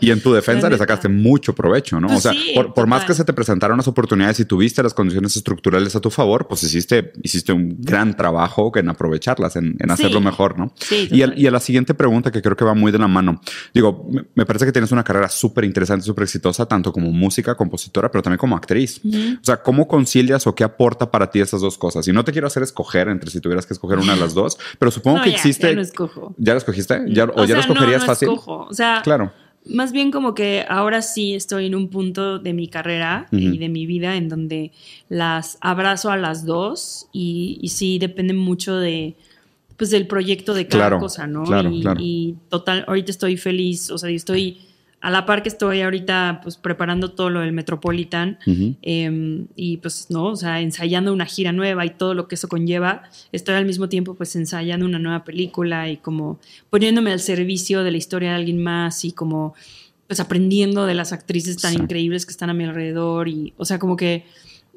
[0.00, 2.08] y, en tu defensa le sacaste mucho provecho, ¿no?
[2.08, 2.40] Pues o sea,
[2.74, 6.10] por, más que se te presentaron las oportunidades y tuviste las condiciones estructurales a tu
[6.10, 10.72] favor, pues hiciste, hiciste un gran trabajo en aprovecharlas, en, hacerlo mejor, ¿no?
[10.76, 13.40] Sí, y, a la siguiente pregunta que creo que va muy de la mano.
[13.74, 18.10] Digo, me, parece que tienes una carrera súper interesante, súper exitosa, tanto como música, compositora,
[18.10, 19.00] pero también como actriz.
[19.04, 22.06] O sea, ¿cómo concilias o qué aporta para ti esas dos cosas?
[22.08, 24.58] Y no te quiero hacer escoger entre si tuvieras que escoger una de las dos,
[24.78, 25.68] pero supongo que existe.
[25.68, 26.34] Ya lo escojo.
[26.38, 27.00] ¿Ya lo escogiste?
[27.08, 28.28] ¿Ya, ¿O, ya lo escogerías fácil?
[28.30, 29.32] O sea, claro.
[29.64, 33.68] Más bien como que ahora sí estoy en un punto de mi carrera y de
[33.68, 34.72] mi vida en donde
[35.08, 39.16] las abrazo a las dos y, y sí depende mucho de
[39.78, 41.44] pues del proyecto de cada cosa, ¿no?
[41.44, 42.00] Claro, y, claro.
[42.02, 44.58] y total, ahorita estoy feliz, o sea, estoy
[45.00, 48.38] a la par que estoy ahorita pues preparando todo lo del Metropolitan
[48.82, 52.48] em, y pues no, o sea, ensayando una gira nueva y todo lo que eso
[52.48, 57.84] conlleva, estoy al mismo tiempo pues ensayando una nueva película y como poniéndome al servicio
[57.84, 59.54] de la historia de alguien más y como
[60.08, 63.78] pues aprendiendo de las actrices tan increíbles que están a mi alrededor y o sea,
[63.78, 64.24] como que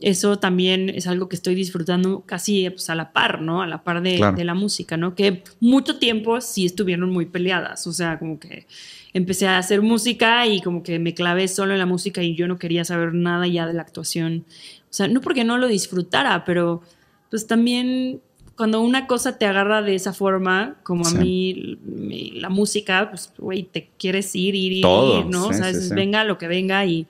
[0.02, 3.62] eso también es algo que estoy disfrutando casi pues, a la par, ¿no?
[3.62, 5.14] A la par de, de la música, ¿no?
[5.14, 8.66] Que mucho tiempo sí estuvieron muy peleadas, o sea, como que
[9.14, 12.48] empecé a hacer música y como que me clavé solo en la música y yo
[12.48, 14.46] no quería saber nada ya de la actuación.
[14.90, 16.82] O sea, no porque no lo disfrutara, pero
[17.30, 18.22] pues también
[18.56, 21.80] cuando una cosa te agarra de esa forma, como a mí
[22.36, 25.48] la música, pues, güey, te quieres ir, ir, ir, ¿no?
[25.48, 27.08] o sea, venga lo que venga y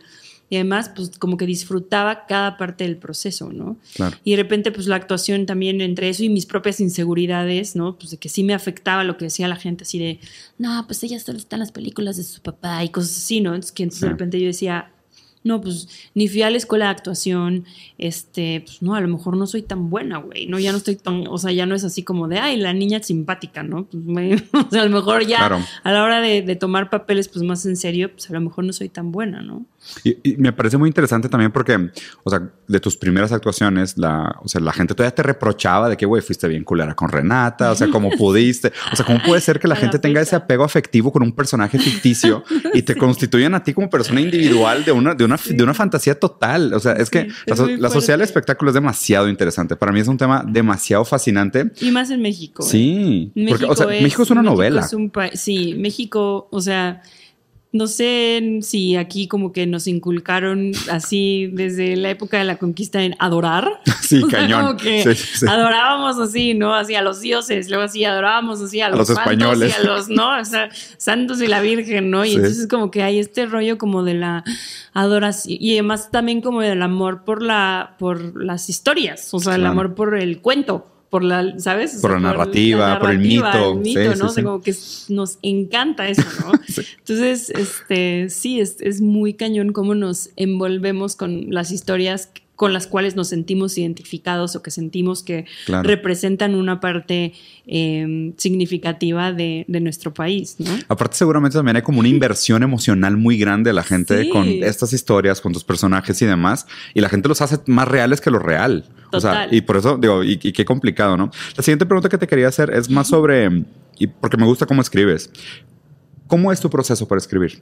[0.51, 3.77] y además pues como que disfrutaba cada parte del proceso, ¿no?
[3.95, 4.17] Claro.
[4.25, 7.97] Y de repente pues la actuación también entre eso y mis propias inseguridades, ¿no?
[7.97, 10.19] Pues de que sí me afectaba lo que decía la gente así de,
[10.57, 13.51] no, pues ella solo está en las películas de su papá y cosas así, ¿no?
[13.51, 14.91] Entonces que entonces de repente yo decía,
[15.43, 17.65] no, pues ni fui a la escuela de actuación,
[17.97, 20.97] este, pues no, a lo mejor no soy tan buena, güey, no, ya no estoy
[20.97, 23.85] tan, o sea, ya no es así como de, ay, la niña simpática, ¿no?
[23.85, 27.43] Pues, o sea, a lo mejor ya a la hora de, de, tomar papeles, pues
[27.43, 29.65] más en serio, pues a lo mejor no soy tan buena, ¿no?
[30.03, 31.91] Y, me parece muy interesante también porque,
[32.23, 35.97] o sea, de tus primeras actuaciones, la, o sea, la gente todavía te reprochaba de
[35.97, 39.41] que, güey, fuiste bien culera con Renata, o sea, cómo pudiste, o sea, cómo puede
[39.41, 43.55] ser que la gente tenga ese apego afectivo con un personaje ficticio y te constituyan
[43.55, 46.73] a ti como persona individual de una, de una, de una fantasía total.
[46.73, 49.75] O sea, es que la, sociedad del espectáculo es demasiado interesante.
[49.75, 51.71] Para mí es un tema demasiado fascinante.
[51.81, 52.63] Y más en México.
[52.63, 54.87] Sí, porque, o sea, México es una novela.
[55.33, 57.01] sí, México, o sea
[57.73, 63.03] no sé si aquí como que nos inculcaron así desde la época de la conquista
[63.03, 63.69] en adorar.
[64.11, 64.65] Sí, cañón.
[64.65, 65.15] Como que
[65.47, 66.75] adorábamos así, ¿no?
[66.75, 69.73] Así a los dioses, luego así adorábamos así a los, españoles.
[69.73, 70.37] Y a los, ¿no?
[70.37, 72.25] O sea, santos y la Virgen, ¿no?
[72.25, 74.43] Y entonces como que hay este rollo como de la
[74.91, 79.65] adoración y además también como del amor por la por las historias, o sea, el
[79.65, 81.99] amor por el cuento por la, ¿sabes?
[82.01, 83.73] por, la narrativa, por, el mito.
[83.73, 84.27] El mito, ¿no?
[84.27, 84.73] o sea, como que
[85.09, 86.53] nos encanta eso, ¿no?
[86.99, 92.85] Entonces, este, sí, es, es muy cañón cómo nos envolvemos con las historias con las
[92.85, 95.45] cuales nos sentimos identificados o que sentimos que
[95.83, 97.33] representan una parte
[97.65, 100.57] em, significativa de, nuestro país.
[100.59, 100.69] ¿no?
[100.87, 104.93] Aparte, seguramente también hay como una inversión emocional muy grande de la gente con estas
[104.93, 108.37] historias, con tus personajes y demás, y la gente los hace más reales que lo
[108.37, 108.85] real.
[109.11, 111.31] O sea, y por eso digo, y, y qué complicado, ¿no?
[111.57, 113.63] La siguiente pregunta que te quería hacer es más sobre,
[113.97, 115.31] y porque me gusta cómo escribes.
[116.27, 117.61] ¿Cómo es tu proceso para escribir?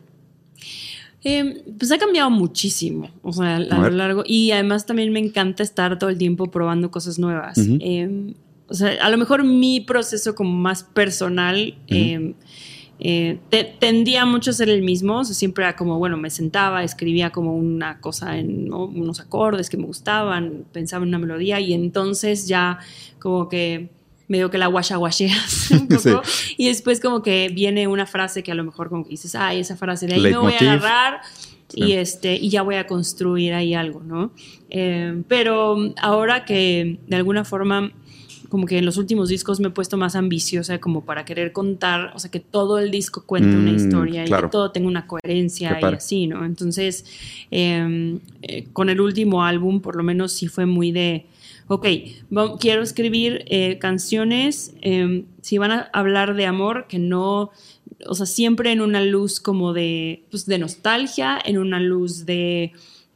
[1.24, 4.24] Em, pues ha cambiado muchísimo, o sea, a, lo largo.
[4.26, 7.58] Y además también me encanta estar todo el tiempo probando cosas nuevas.
[7.58, 8.34] Em,
[8.68, 12.36] o sea, a lo mejor mi proceso como más personal em,
[13.00, 13.40] eh,
[13.80, 15.20] tendía mucho a ser el mismo.
[15.20, 19.70] O sea, siempre era como, bueno, me sentaba, escribía como una cosa en unos acordes
[19.70, 22.80] que me gustaban, pensaba en una melodía y entonces ya
[23.20, 23.90] como que
[24.30, 26.22] medio que la guachaguacheas un poco.
[26.56, 29.60] Y después como que viene una frase que a lo mejor como que dices, ay,
[29.60, 31.22] esa frase de ahí me voy a agarrar
[31.74, 34.32] y, este, y ya voy a construir ahí algo, ¿no?
[34.70, 37.92] Eh, pero ahora que de alguna forma
[38.50, 42.12] como que en los últimos discos me he puesto más ambiciosa como para querer contar,
[42.16, 45.06] o sea, que todo el disco cuente una mm, historia y que todo tenga una
[45.06, 46.44] coherencia y así, ¿no?
[46.44, 47.06] Entonces,
[47.52, 51.28] em, eh, con el último álbum, por lo menos sí fue muy de,
[51.70, 51.86] ok,
[52.60, 57.52] quiero escribir eh, canciones, em, si van a hablar de amor, que no,
[58.08, 62.74] o sea, siempre en una luz como de, pues, de nostalgia, en una luz de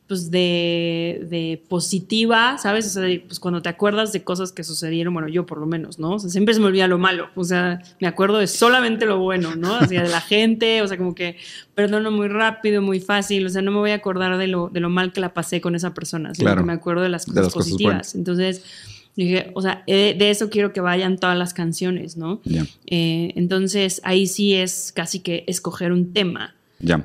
[0.07, 2.85] pues de, positiva, ¿sabes?
[2.87, 5.97] O sea, pues cuando te acuerdas de cosas que sucedieron, bueno, yo por lo menos,
[5.97, 6.15] ¿no?
[6.15, 9.19] O sea, siempre se me olvida lo malo, o sea, me acuerdo de solamente lo
[9.19, 9.79] bueno, ¿no?
[9.79, 11.37] O sea, de la gente, o sea, como que
[11.73, 14.81] perdono muy rápido, muy fácil, o sea, no me voy a acordar de lo, de
[14.81, 17.53] lo mal que la pasé con esa persona, sino que me acuerdo de las cosas
[17.53, 18.13] positivas.
[18.15, 18.63] entonces,
[19.15, 22.41] dije, o sea, eh, de eso quiero que vayan todas las canciones, ¿no?
[22.87, 26.55] Eh, entonces, ahí sí es casi que escoger un tema.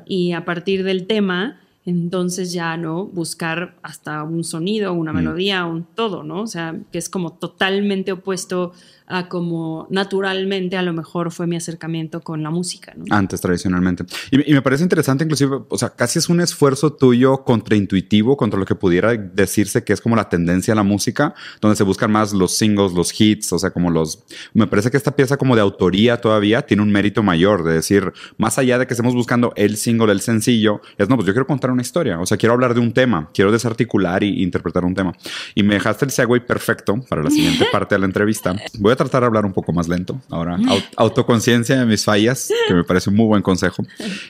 [0.07, 3.07] Y a partir del tema entonces ya, ¿no?
[3.07, 5.17] Buscar hasta un sonido, una mm.
[5.17, 6.43] melodía, un todo, ¿no?
[6.43, 8.73] O sea, que es como totalmente opuesto
[9.09, 12.93] a como naturalmente a lo mejor fue mi acercamiento con la música.
[12.95, 13.05] ¿no?
[13.11, 14.05] Antes, tradicionalmente.
[14.31, 18.67] Y, me parece interesante inclusive, o sea, casi es un esfuerzo tuyo contraintuitivo contra lo
[18.67, 22.33] que pudiera decirse que es como la tendencia a la música, donde se buscan más
[22.33, 24.23] los singles, los hits, o sea, como los...
[24.53, 28.13] Me parece que esta pieza como de autoría todavía tiene un mérito mayor, de decir,
[28.37, 31.47] más allá de que estemos buscando el single, el sencillo, es, no, pues yo quiero
[31.47, 34.95] contar una historia, o sea, quiero hablar de un tema, quiero desarticular y interpretar un
[34.95, 35.15] tema.
[35.55, 38.55] Y me dejaste el segue perfecto para la siguiente parte de la entrevista.
[38.79, 40.21] Voy a tratar de hablar un poco más lento.
[40.29, 40.59] Ahora,
[40.97, 43.83] autoconciencia de mis fallas, que me parece un muy buen consejo.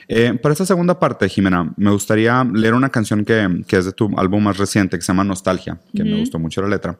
[0.07, 3.91] Eh, para esta segunda parte, Jimena, me gustaría leer una canción que, que, es de
[3.91, 6.97] tu álbum más reciente, que se llama Nostalgia, que me gustó mucho la letra,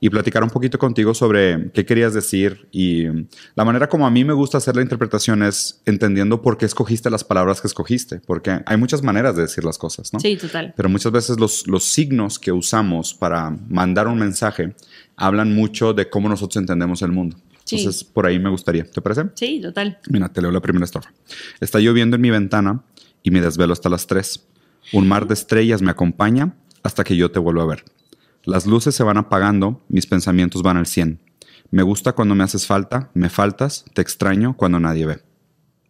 [0.00, 3.06] y platicar un poquito contigo sobre qué querías decir y
[3.54, 7.10] la manera como a mí me gusta hacer la interpretación es entendiendo por qué escogiste
[7.10, 10.20] las palabras que escogiste, porque hay muchas maneras de decir las cosas, ¿no?
[10.20, 10.72] Sí, total.
[10.76, 14.74] Pero muchas veces los, los signos que usamos para mandar un mensaje
[15.20, 17.36] hablan mucho de cómo nosotros entendemos el mundo.
[17.70, 18.84] Entonces, por ahí me gustaría.
[18.84, 19.26] ¿Te parece?
[19.34, 19.98] Sí, total.
[20.08, 21.12] Mira, te leo la primera estrofa.
[21.60, 22.82] Está lloviendo en mi ventana
[23.22, 24.44] y me desvelo hasta las 3.
[24.94, 27.84] Un mar de estrellas me acompaña hasta que yo te vuelvo a ver.
[28.44, 31.20] Las luces se van apagando, mis pensamientos van al 100.
[31.70, 35.20] Me gusta cuando me haces falta, me faltas, te extraño cuando nadie ve.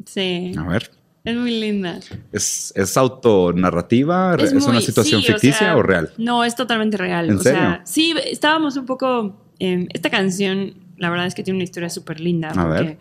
[0.05, 0.53] Sí.
[0.59, 0.91] A ver.
[1.25, 2.01] Es muy linda.
[2.33, 4.37] ¿Es, es autonarrativa?
[4.37, 6.11] ¿Es, una situación ficticia o, real?
[6.17, 7.29] No, es totalmente real.
[7.29, 7.81] ¿En serio?
[7.85, 9.37] sí, estábamos un poco.
[9.59, 12.49] esta canción, la verdad es que tiene una historia súper linda.
[12.51, 12.99] A ver.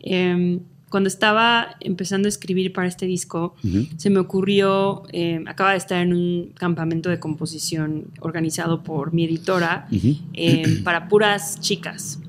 [0.00, 3.54] Em, cuando estaba empezando a escribir para este disco,
[3.96, 9.24] se me ocurrió, em, acaba de estar en un campamento de composición organizado por mi
[9.24, 9.86] editora
[10.32, 12.19] em, para puras chicas.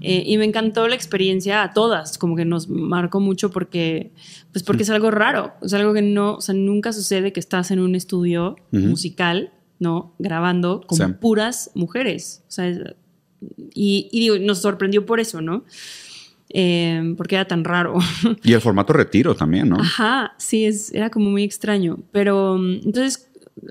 [0.00, 4.10] Eh, y me encantó la experiencia a todas, como que nos marcó mucho porque,
[4.52, 7.70] pues porque es algo raro, es algo que no, o sea, nunca sucede que estás
[7.70, 10.14] en un estudio musical, ¿no?
[10.18, 12.68] Grabando con puras mujeres, o sea,
[13.74, 15.64] y, y, digo, nos sorprendió por eso, ¿no?
[16.50, 17.98] Eh, porque era tan raro.
[18.42, 19.76] Y el formato retiro también, ¿no?
[19.80, 23.28] Ajá, sí, es, era como muy extraño, pero entonces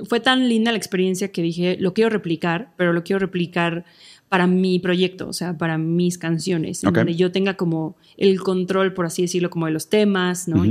[0.08, 3.86] fue tan linda la experiencia que dije, lo quiero replicar, pero lo quiero replicar
[4.30, 9.06] para mi proyecto, o sea, para mis canciones, donde yo tenga como el control, por
[9.06, 10.66] así decirlo, como de los temas, ¿no?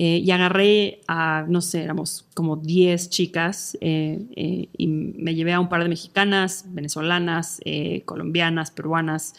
[0.00, 5.52] eh, y agarré a, no sé, éramos como 10 chicas eh, eh, y me llevé
[5.54, 7.60] a un par de mexicanas, venezolanas,
[8.04, 9.34] colombianas, peruanas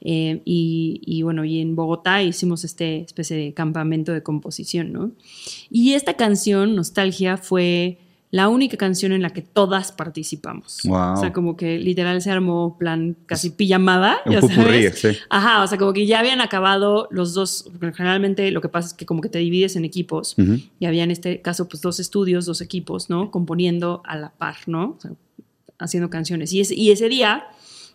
[0.00, 5.10] y, y, bueno, y en Bogotá hicimos este especie de campamento de composición, ¿no?
[5.68, 7.98] Y esta canción, Nostalgia, fue
[8.34, 10.80] la única canción en la que todas participamos.
[10.88, 14.22] O sea, como que literal se armó plan casi pijamada.
[14.26, 15.10] Un pupurrí, sí.
[15.30, 17.70] Ajá, o sea, como que ya habían acabado los dos.
[17.94, 20.34] Generalmente lo que pasa es que como que te divides en equipos.
[20.80, 23.30] Y había en este caso, pues dos estudios, dos equipos, ¿no?
[23.30, 24.96] Componiendo a la par, ¿no?
[24.98, 25.12] O sea,
[25.78, 26.52] haciendo canciones.
[26.52, 27.44] Y, y ese día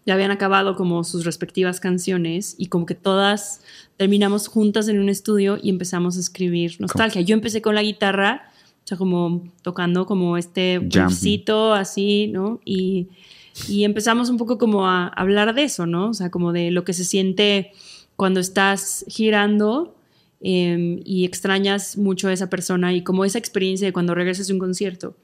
[0.06, 3.60] ya habían acabado como sus respectivas canciones y como que todas
[3.98, 7.20] terminamos juntas en un estudio y empezamos a escribir nostalgia.
[7.20, 8.49] Yo empecé con la guitarra
[8.90, 12.60] sea, como tocando como este bolsito así, ¿no?
[12.66, 13.10] Y,
[13.68, 16.10] y, empezamos un poco como a hablar de eso, ¿no?
[16.10, 17.72] O sea, como de lo que se siente
[18.16, 19.96] cuando estás girando
[20.42, 24.54] em, y extrañas mucho a esa persona y como esa experiencia de cuando regresas de
[24.54, 25.16] un concierto,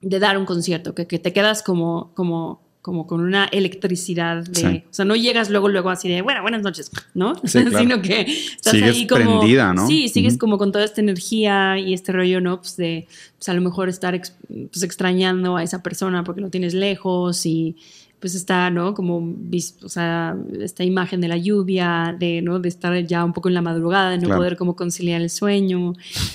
[0.00, 4.86] de dar un concierto, que, que te quedas como, como como con una electricidad de,
[4.90, 7.34] o sea, no llegas luego, luego así de, bueno, buenas noches, ¿no?
[7.44, 9.86] Sino que estás ahí como, prendida, ¿no?
[9.86, 12.62] Sí, sigues como con toda esta energía y este rollo, ¿no?
[12.62, 16.72] Pues de, pues a lo mejor estar pues, extrañando a esa persona porque lo tienes
[16.72, 17.76] lejos y
[18.20, 18.94] pues está, ¿no?
[18.94, 19.36] Como,
[19.82, 22.58] o sea, esta imagen de la lluvia, de, ¿no?
[22.58, 25.92] De estar ya un poco en la madrugada, de no poder como conciliar el sueño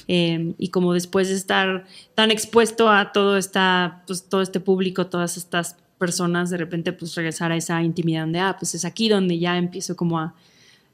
[0.07, 5.07] eh, y como después de estar tan expuesto a todo, esta, pues, todo este público,
[5.07, 9.07] todas estas personas de repente pues regresar a esa intimidad de, ah, pues es aquí
[9.07, 10.35] donde ya empiezo como a,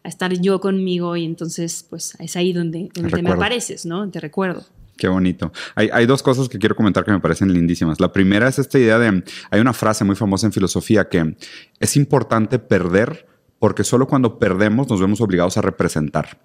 [0.04, 4.08] estar yo conmigo y entonces pues es ahí donde, donde me apareces, ¿no?
[4.10, 4.63] Te recuerdo.
[4.98, 5.52] Qué bonito.
[5.74, 8.00] Hay, hay, dos cosas que quiero comentar que me parecen lindísimas.
[8.00, 11.36] La primera es esta idea de, hay una frase muy famosa en filosofía que
[11.80, 13.29] es importante perder
[13.60, 16.39] porque solo cuando perdemos nos vemos obligados a representar.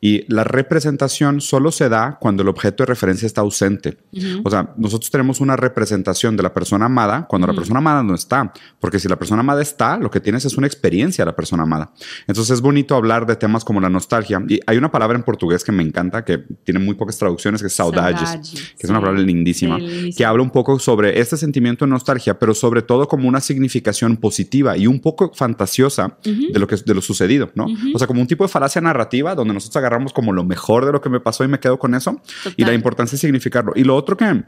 [0.00, 3.98] Y la representación solo se da cuando el objeto de referencia está ausente.
[4.44, 8.14] O sea, nosotros tenemos una representación de la persona amada cuando la persona amada no
[8.14, 11.36] está, porque si la persona amada está, lo que tienes es una experiencia de la
[11.36, 11.92] persona amada.
[12.26, 14.42] Entonces es bonito hablar de temas como la nostalgia.
[14.48, 17.68] Y hay una palabra en portugués que me encanta, que tiene muy pocas traducciones, que
[17.68, 19.78] es saudades, que es una palabra lindísima,
[20.16, 24.16] que habla un poco sobre este sentimiento de nostalgia, pero sobre todo como una significación
[24.16, 27.66] positiva y un poco fantasiosa de lo que de lo sucedido, ¿no?
[27.94, 30.92] O sea, como un tipo de falacia narrativa donde nosotros agarramos como lo mejor de
[30.92, 32.20] lo que me pasó y me quedo con eso
[32.56, 33.72] y la importancia de significarlo.
[33.74, 34.44] Y lo otro que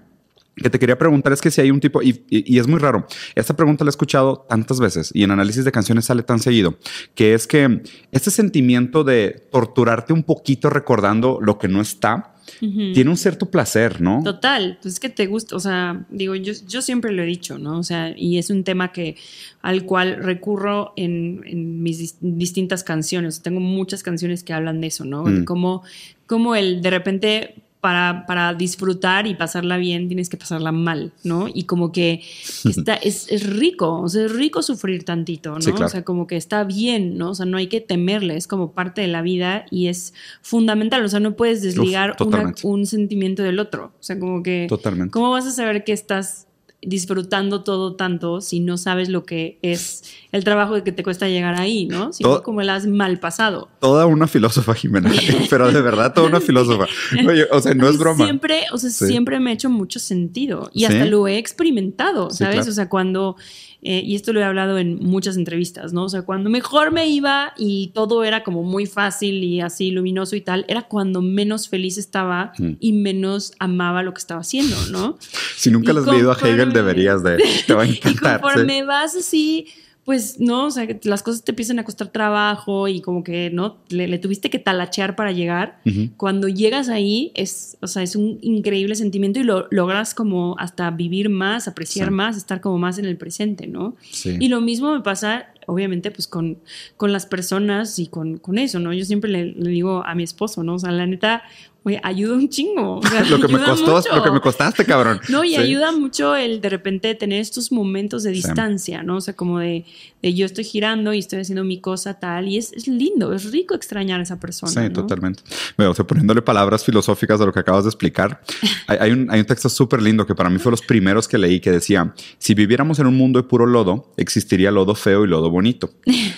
[0.63, 3.07] que te quería preguntar es que si hay un tipo, y, y, es muy raro,
[3.35, 6.77] esta pregunta la he escuchado tantas veces y en análisis de canciones sale tan seguido,
[7.15, 13.09] que es que este sentimiento de torturarte un poquito recordando lo que no está, tiene
[13.09, 14.23] un cierto placer, ¿no?
[14.25, 17.59] Total, pues es que te gusta, o sea, digo, yo, yo siempre lo he dicho,
[17.59, 17.79] ¿no?
[17.79, 19.17] O sea, y es un tema que
[19.63, 23.43] al cual recurro en, mis distintas canciones.
[23.43, 25.25] Tengo muchas canciones que hablan de eso, ¿no?
[25.25, 25.45] Mm.
[25.45, 25.83] Como,
[26.27, 31.49] como el de repente para, para, disfrutar y pasarla bien tienes que pasarla mal, ¿no?
[31.53, 32.23] Y como que
[32.65, 35.85] está, es, es, rico, o sea, es rico sufrir tantito, ¿no?
[35.85, 37.31] O sea, como que está bien, ¿no?
[37.31, 41.05] O sea, no hay que temerle, es como parte de la vida y es fundamental,
[41.05, 42.17] o sea, no puedes desligar
[42.63, 44.67] un sentimiento del otro, o sea, como que...
[44.69, 45.13] Totalmente.
[45.13, 46.47] ¿Cómo vas a saber que estás
[46.83, 51.29] disfrutando todo tanto si no sabes lo que es el trabajo de que te cuesta
[51.29, 52.13] llegar ahí, ¿no?
[52.13, 53.69] Sino como el has mal pasado.
[53.81, 55.13] Toda una filósofa, Jimena,
[55.51, 56.87] pero de verdad toda una filósofa.
[57.27, 58.25] Oye, o sea, no es broma.
[58.25, 62.67] Siempre, o sea, siempre me ha hecho mucho sentido y hasta lo he experimentado, ¿sabes?
[62.69, 63.37] O sea, cuando
[63.83, 66.05] eh, y esto lo he hablado en muchas entrevistas, ¿no?
[66.05, 70.37] O sea, cuando mejor me iba y todo era como muy fácil y así luminoso
[70.37, 72.73] y tal, era cuando menos feliz estaba mm.
[72.79, 75.19] y menos amaba lo que estaba haciendo, ¿no?
[75.57, 78.41] si nunca lo has leído a Hegel, deberías de, te va a encantar.
[78.41, 79.67] y conforme vas así
[80.11, 83.77] pues no, o sea, las cosas te empiezan a costar trabajo y como que, ¿no?
[83.91, 85.81] Le, tuviste que talachear para llegar.
[86.17, 90.91] Cuando llegas ahí, es, o sea, es un increíble sentimiento y lo logras como hasta
[90.91, 93.95] vivir más, apreciar más, estar como más en el presente, ¿no?
[94.25, 96.59] Y lo mismo me pasa obviamente, pues con,
[96.97, 98.93] con las personas y con, con eso, ¿no?
[98.93, 100.75] Yo siempre le, le, digo a mi esposo, ¿no?
[100.75, 101.45] O sea, la neta,
[101.83, 103.01] Oye, ayuda un chingo.
[103.31, 105.21] lo que me costó, lo que me costaste, cabrón.
[105.31, 109.17] No, y ayuda mucho el de repente tener estos momentos de distancia, ¿no?
[109.17, 109.87] O sea, como de,
[110.23, 113.51] de, yo estoy girando y estoy haciendo mi cosa tal, y es, es lindo, es
[113.51, 114.73] rico extrañar a esa persona.
[114.73, 115.43] Sí, totalmente.
[115.79, 118.43] o sea, poniéndole palabras filosóficas a lo que acabas de explicar,
[118.87, 121.61] hay, un, hay un texto súper lindo que para mí fue los primeros que leí
[121.61, 125.49] que decía, si viviéramos en un mundo de puro lodo, existiría lodo feo y lodo
[125.49, 125.91] bonito,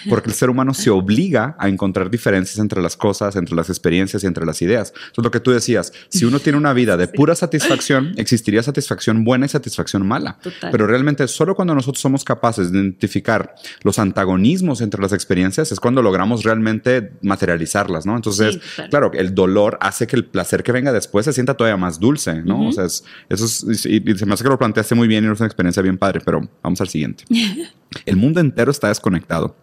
[0.09, 4.23] porque el ser humano se obliga a encontrar diferencias entre las cosas, entre las experiencias
[4.23, 4.93] y entre las ideas.
[4.95, 9.25] Entonces, lo que tú decías, si uno tiene una vida de pura satisfacción, existiría satisfacción
[9.25, 10.39] buena y satisfacción mala.
[10.71, 15.81] Pero realmente solo cuando nosotros somos capaces de identificar los antagonismos entre las experiencias es
[15.81, 18.15] cuando logramos realmente materializarlas, ¿no?
[18.15, 21.99] Entonces, claro, el dolor hace que el placer que venga después se sienta todavía más
[21.99, 22.69] dulce, ¿no?
[22.69, 25.41] O sea, eso es, y, se me hace que lo planteaste muy bien y es
[25.41, 27.25] una experiencia bien padre, pero vamos al siguiente.
[28.07, 29.57] el mundo entero está desconectado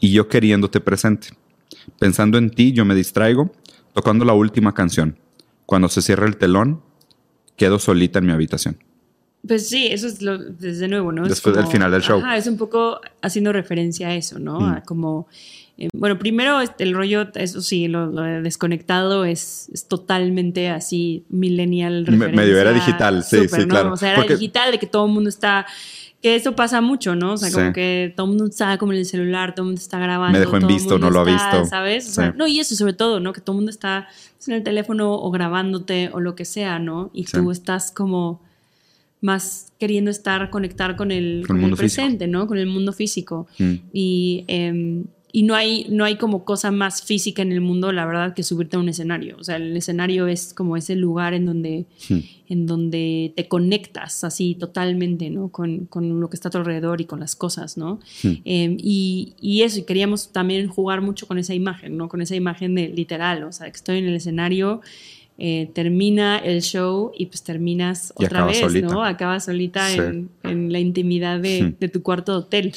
[0.00, 1.28] y yo queriéndote presente.
[1.98, 3.52] Pensando en ti, yo me distraigo
[3.96, 5.18] tocando la última canción.
[5.64, 6.82] Cuando se cierra el telón,
[7.56, 8.76] quedo solita en mi habitación.
[9.48, 11.26] Pues sí, eso es lo, desde nuevo, ¿no?
[11.26, 12.22] Después del final del show.
[12.36, 14.60] es un poco haciendo referencia a eso, ¿no?
[14.60, 14.82] Mm.
[14.84, 15.28] como,
[15.78, 18.10] eh, bueno, primero este, el rollo, eso sí, lo,
[18.42, 22.04] desconectado es, totalmente así millennial.
[22.10, 23.94] medio era digital, sí, sí, claro.
[23.94, 25.66] O sea, era digital de que todo el mundo está
[26.26, 27.34] que eso pasa mucho, ¿no?
[27.34, 29.80] O sea, como que todo el mundo está como en el celular, todo el mundo
[29.80, 30.36] está grabando.
[30.36, 31.64] Me dejó en visto, no lo ha visto.
[31.66, 32.18] ¿Sabes?
[32.34, 33.32] no, y eso sobre todo, ¿no?
[33.32, 34.08] Que todo el mundo está
[34.44, 37.10] en el teléfono o grabándote o lo que sea, ¿no?
[37.12, 38.42] Y tú estás como
[39.20, 42.48] más queriendo estar, conectar con el, con el presente, ¿no?
[42.48, 43.46] Con el mundo físico.
[43.60, 43.74] Mm.
[43.92, 45.04] Y eh,
[45.36, 48.42] y no hay, no hay como cosa más física en el mundo, la verdad, que
[48.42, 49.36] subirte a un escenario.
[49.38, 52.18] O sea, el escenario es como ese lugar en donde, hmm.
[52.48, 55.50] en donde te conectas así totalmente, ¿no?
[55.50, 58.00] Con, con, lo que está a tu alrededor y con las cosas, ¿no?
[58.22, 58.32] Hmm.
[58.46, 62.08] Em, y, y, eso, y queríamos también jugar mucho con esa imagen, ¿no?
[62.08, 64.80] Con esa imagen de literal, o sea, que estoy en el escenario
[65.38, 69.04] eh, termina el show y pues terminas otra vez, ¿no?
[69.04, 72.74] Acabas solita en, la intimidad de, tu cuarto de hotel.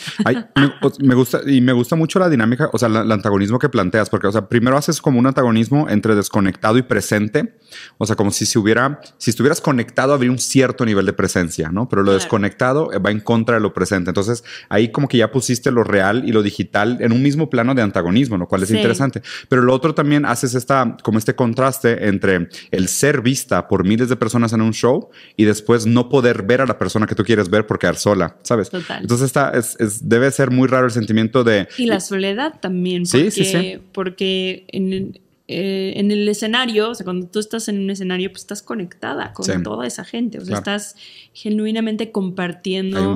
[0.99, 4.27] me, gusta, y me gusta mucho la dinámica, o sea, el antagonismo que planteas, porque,
[4.27, 7.55] o sea, primero haces como un antagonismo entre desconectado y presente,
[7.97, 11.69] o sea, como si se hubiera, si estuvieras conectado habría un cierto nivel de presencia,
[11.71, 11.87] ¿no?
[11.87, 14.09] Pero lo desconectado va en contra de lo presente.
[14.09, 17.73] Entonces, ahí como que ya pusiste lo real y lo digital en un mismo plano
[17.73, 19.21] de antagonismo, lo cual es interesante.
[19.47, 24.09] Pero lo otro también haces esta, como este contraste entre el ser vista por miles
[24.09, 27.23] de personas en un show y después no poder ver a la persona que tú
[27.23, 28.69] quieres ver por quedar sola, ¿sabes?
[28.69, 29.01] Total.
[29.01, 29.77] Entonces está, es,
[30.07, 31.67] debe ser muy raro el sentimiento de...
[31.77, 33.03] Y la soledad también.
[33.03, 33.79] Porque, sí, sí, sí.
[33.91, 35.19] Porque en,
[35.51, 39.33] eh, en el escenario, o sea, cuando tú estás en un escenario, pues estás conectada
[39.33, 40.95] con toda esa gente, o sea, estás
[41.33, 43.15] genuinamente compartiendo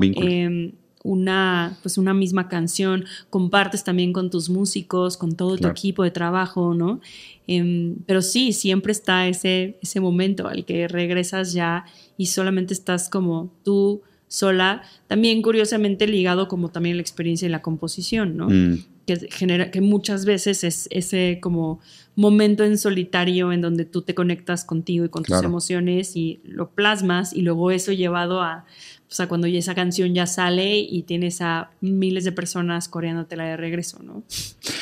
[1.03, 6.11] una, pues una misma canción, compartes también con tus músicos, con todo tu equipo de
[6.11, 7.01] trabajo, ¿no?
[7.45, 11.85] Em, pero sí, siempre está ese, ese momento al que regresas ya
[12.17, 17.61] y solamente estás como tú sola, también curiosamente ligado como también la experiencia de la
[17.61, 18.49] composición, ¿no?
[18.49, 18.85] Mm.
[19.05, 21.81] Que, genera, que muchas veces es ese como
[22.15, 26.69] momento en solitario en donde tú te conectas contigo y con tus emociones y lo
[26.69, 28.65] plasmas y luego eso llevado a
[29.13, 33.43] o sea, cuando ya esa canción ya sale y tienes a miles de personas coreándote-la
[33.43, 34.23] de regreso, ¿no?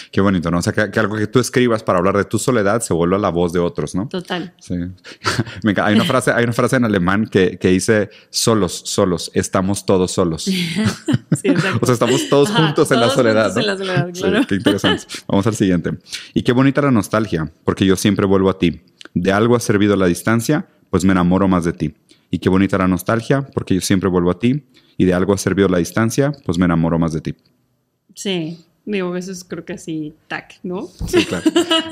[0.10, 0.60] Qué bonito, ¿no?
[0.60, 3.28] O sea, que, algo que tú escribas para hablar de tu soledad se vuelva la
[3.28, 4.08] voz de otros, ¿no?
[4.08, 4.54] Total.
[4.58, 4.76] Sí.
[5.84, 10.12] hay, una frase, hay una frase en alemán que, que dice, solos, solos, estamos todos
[10.12, 10.44] solos.
[10.44, 10.62] sí,
[11.44, 11.80] exacto.
[11.82, 13.54] o sea, estamos todos juntos en la soledad.
[13.54, 13.60] ¿no?
[13.60, 14.48] en la soledad, claro.
[14.48, 15.04] qué interesante.
[15.28, 15.92] Vamos al siguiente.
[16.34, 17.21] Y qué bonita la nostalgia,
[17.64, 18.82] porque yo siempre vuelvo a ti.
[19.14, 21.94] De algo ha servido la distancia, pues me enamoro más de ti.
[22.30, 24.64] Y qué bonita la nostalgia, porque yo siempre vuelvo a ti
[24.98, 27.36] y de algo ha servido la distancia, pues me enamoro más de ti.
[28.16, 30.90] Sí, digo, eso es creo que así, tac, ¿no?
[31.08, 31.44] Sí, claro.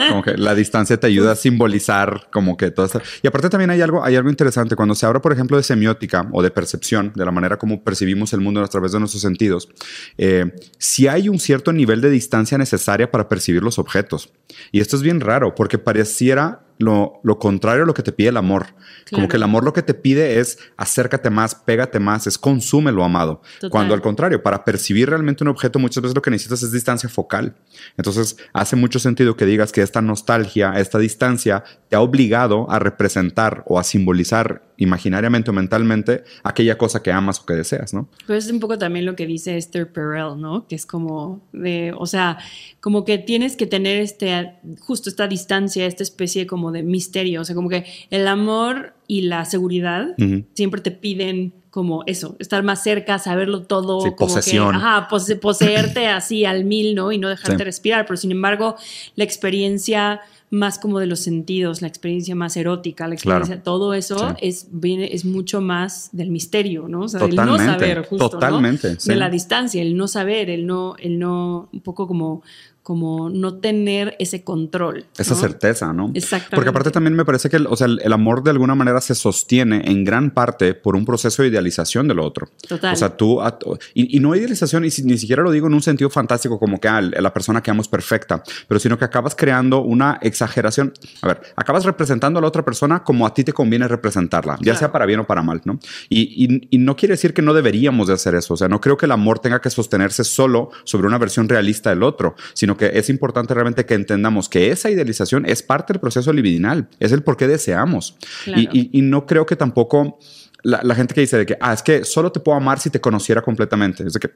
[0.10, 3.02] Como que la distancia te ayuda a simbolizar como que esto.
[3.22, 4.76] Y aparte también hay algo, hay algo interesante.
[4.76, 8.34] Cuando se habla, por ejemplo, de semiótica o de percepción, de la manera como percibimos
[8.34, 9.70] el mundo a través de nuestros sentidos,
[10.18, 14.32] eh, si hay un cierto nivel de distancia necesaria para percibir los objetos.
[14.72, 18.38] Y esto es bien raro porque pareciera lo, contrario a lo que te pide el
[18.38, 18.67] amor.
[19.11, 22.91] Como que el amor lo que te pide es acércate más, pégate más, es consume
[22.91, 23.41] lo amado.
[23.69, 27.09] Cuando al contrario, para percibir realmente un objeto, muchas veces lo que necesitas es distancia
[27.09, 27.55] focal.
[27.97, 32.80] Entonces, hace mucho sentido que digas que esta nostalgia, esta distancia, te ha obligado a
[32.80, 38.09] representar o a simbolizar imaginariamente o mentalmente aquella cosa que amas o que deseas, ¿no?
[38.25, 40.67] Pues es un poco también lo que dice Esther Perel, ¿no?
[40.67, 42.38] Que es como de, o sea,
[42.80, 47.45] como que tienes que tener este, justo esta distancia, esta especie como de misterio, o
[47.45, 50.15] sea, como que el amor y la seguridad
[50.53, 54.72] siempre te piden como eso, estar más cerca, saberlo todo, como posesión.
[54.72, 57.11] que, ajá, poseerte así al mil, ¿no?
[57.11, 58.76] Y no dejarte respirar, pero sin embargo,
[59.15, 64.36] la experiencia más como de los sentidos, la experiencia más erótica, la experiencia, todo eso
[64.41, 67.01] es, viene, es mucho más del misterio, ¿no?
[67.01, 70.95] O sea, el no saber, justo, totalmente, De la distancia, el no saber, el no,
[70.97, 72.41] el no, un poco como
[72.84, 75.05] como no tener ese control.
[75.17, 76.11] Esa certeza, ¿no?
[76.13, 76.55] Exactamente.
[76.55, 79.15] Porque aparte también me parece que, el, o sea, el, amor de alguna manera se
[79.15, 82.47] sostiene en gran parte por un proceso de idealización de lo otro.
[82.67, 82.93] Total.
[82.93, 83.39] O sea, tú,
[83.93, 87.01] y, no idealización, y ni siquiera lo digo en un sentido fantástico como que ah,
[87.01, 90.93] la persona que amo es perfecta, pero sino que acabas creando una exageración.
[91.21, 94.75] A ver, acabas representando a la otra persona como a ti te conviene representarla, ya
[94.75, 95.80] sea para bien o para mal, ¿no?
[96.09, 98.53] Y, y, no quiere decir que no deberíamos de hacer eso.
[98.53, 101.89] O sea, no creo que el amor tenga que sostenerse solo sobre una versión realista
[101.89, 105.99] del otro, sino que es importante realmente que entendamos que esa idealización es parte del
[105.99, 108.17] proceso libidinal, es el por qué deseamos.
[108.45, 110.20] Y, no creo que tampoco
[110.63, 113.01] la, gente que dice de que, ah, es que solo te puedo amar si te
[113.01, 114.05] conociera completamente.
[114.05, 114.30] Es de que,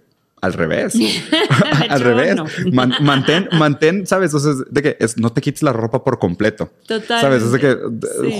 [0.43, 0.93] al revés.
[1.89, 2.35] al revés.
[3.01, 4.33] mantén, mantén, ¿sabes?
[4.33, 6.69] Entonces, de que es, no te quites la ropa por completo.
[6.85, 7.21] Total.
[7.21, 7.43] ¿Sabes?
[7.43, 7.77] Es de que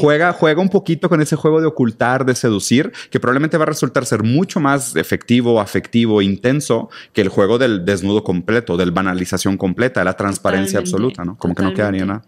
[0.02, 3.68] juega, juega un poquito con ese juego de ocultar, de seducir, que probablemente va a
[3.68, 9.58] resultar ser mucho más efectivo, afectivo, intenso que el juego del desnudo completo, del banalización
[9.58, 11.38] completa, de la transparencia absoluta, ¿no?
[11.38, 12.24] Como que no quedaría nada.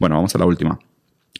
[0.00, 0.78] Bueno, vamos a la última.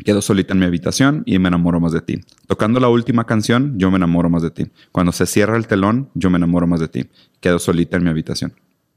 [0.03, 2.21] Quedo solita en mi habitación y me enamoro más de ti.
[2.49, 4.67] Tocando la última canción, yo me enamoro más de ti.
[4.91, 7.07] Cuando se cierra el telón, yo me enamoro más de ti.
[7.41, 8.55] Quedo solita en mi habitación.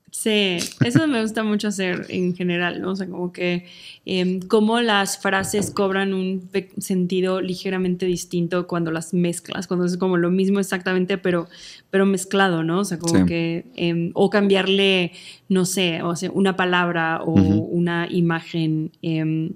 [0.10, 2.92] Sí, eso me gusta mucho hacer en general, ¿no?
[2.92, 3.68] O sea, como que
[4.08, 10.18] eh, cómo las frases cobran un sentido ligeramente distinto cuando las mezclas, cuando es como
[10.18, 11.48] lo mismo exactamente, pero,
[11.92, 12.80] pero mezclado, ¿no?
[12.80, 15.12] O sea, como que, em, o cambiarle,
[15.50, 18.92] no sé, o sea, una palabra o una imagen.
[19.04, 19.52] Em,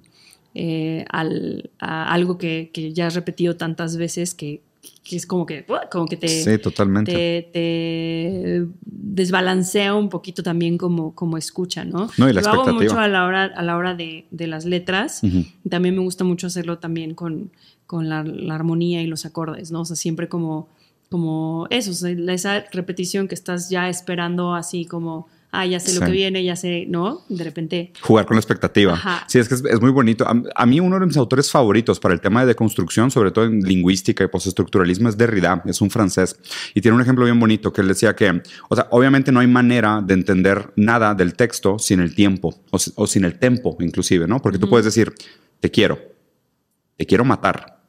[0.53, 4.61] eh, al, a algo que, que, ya has repetido tantas veces que,
[5.03, 7.49] que es como que, como que te, sí, totalmente.
[7.53, 12.09] te, desbalancea un poquito también como, como escucha, ¿no?
[12.17, 14.65] no y la Lo hago mucho a la hora, a la hora de, de las
[14.65, 15.21] letras.
[15.69, 17.51] También me gusta mucho hacerlo también con,
[17.85, 19.81] con la, la, armonía y los acordes, ¿no?
[19.81, 20.69] O sea, siempre como,
[21.09, 26.11] como eso, esa repetición que estás ya esperando así como ah, ya sé lo que
[26.11, 27.23] viene, ya sé, ¿no?
[27.29, 27.93] De repente.
[28.01, 28.99] Jugar con la expectativa.
[29.27, 30.25] Sí, es que es, muy bonito.
[30.27, 33.61] A, mí uno de mis autores favoritos para el tema de deconstrucción, sobre todo en
[33.61, 36.37] lingüística y postestructuralismo, es Derrida, es un francés.
[36.73, 39.47] Y tiene un ejemplo bien bonito que él decía que, o sea, obviamente no hay
[39.47, 44.41] manera de entender nada del texto sin el tiempo o, sin el tempo inclusive, ¿no?
[44.41, 45.13] Porque tú puedes decir,
[45.59, 45.99] te quiero,
[46.97, 47.80] te quiero matar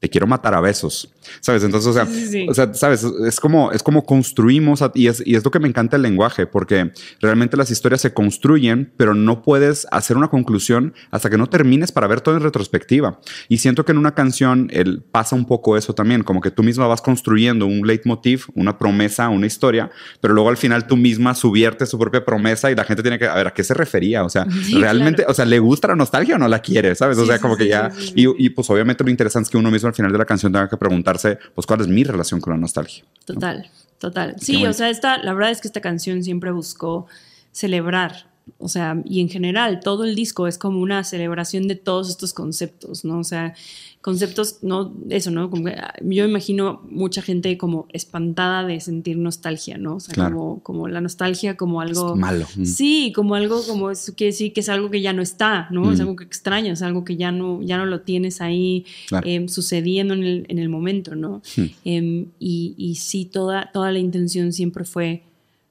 [0.00, 1.62] te quiero matar a besos, ¿sabes?
[1.62, 2.08] Entonces, o sea,
[2.48, 3.04] o sea ¿sabes?
[3.26, 6.46] Es como, es como construimos y es, y es lo que me encanta el lenguaje,
[6.46, 6.90] porque
[7.20, 11.92] realmente las historias se construyen, pero no puedes hacer una conclusión hasta que no termines
[11.92, 13.20] para ver todo en retrospectiva.
[13.50, 16.62] Y siento que en una canción él pasa un poco eso también, como que tú
[16.62, 19.90] misma vas construyendo un leitmotiv, una promesa, una historia,
[20.22, 23.26] pero luego al final tú misma subviertes su propia promesa y la gente tiene que,
[23.26, 24.24] a ver, ¿a qué se refería?
[24.24, 26.94] O sea, realmente, o sea, ¿le gusta la nostalgia o no la quiere?
[26.94, 27.18] ¿Sabes?
[27.18, 29.89] O sea, como que ya, y, y pues obviamente lo interesante es que uno mismo
[29.90, 32.58] al final de la canción tenga que preguntarse, pues, cuál es mi relación con la
[32.58, 33.04] nostalgia.
[33.24, 34.36] Total, total.
[34.40, 37.06] Sí, o sea, esta, la verdad es que esta canción siempre buscó
[37.52, 42.10] celebrar o sea, y en general, todo el disco es como una celebración de todos
[42.10, 43.18] estos conceptos, ¿no?
[43.18, 43.54] O sea,
[44.00, 45.50] conceptos, no, eso, ¿no?
[45.50, 45.68] Como,
[46.02, 49.96] yo imagino mucha gente como espantada de sentir nostalgia, ¿no?
[49.96, 52.16] O sea, como, como la nostalgia como algo...
[52.16, 52.46] malo.
[52.56, 52.64] Mm.
[52.64, 55.92] Sí, como algo como eso que sí, que es algo que ya no está, ¿no?
[55.92, 56.02] Es mm.
[56.02, 58.86] algo que extraño, es algo que ya no, ya no lo tienes ahí
[59.24, 61.42] em, sucediendo en el, en el, momento, ¿no?
[61.56, 61.64] Hmm.
[61.84, 65.24] Em, y, y sí, toda, toda la intención siempre fue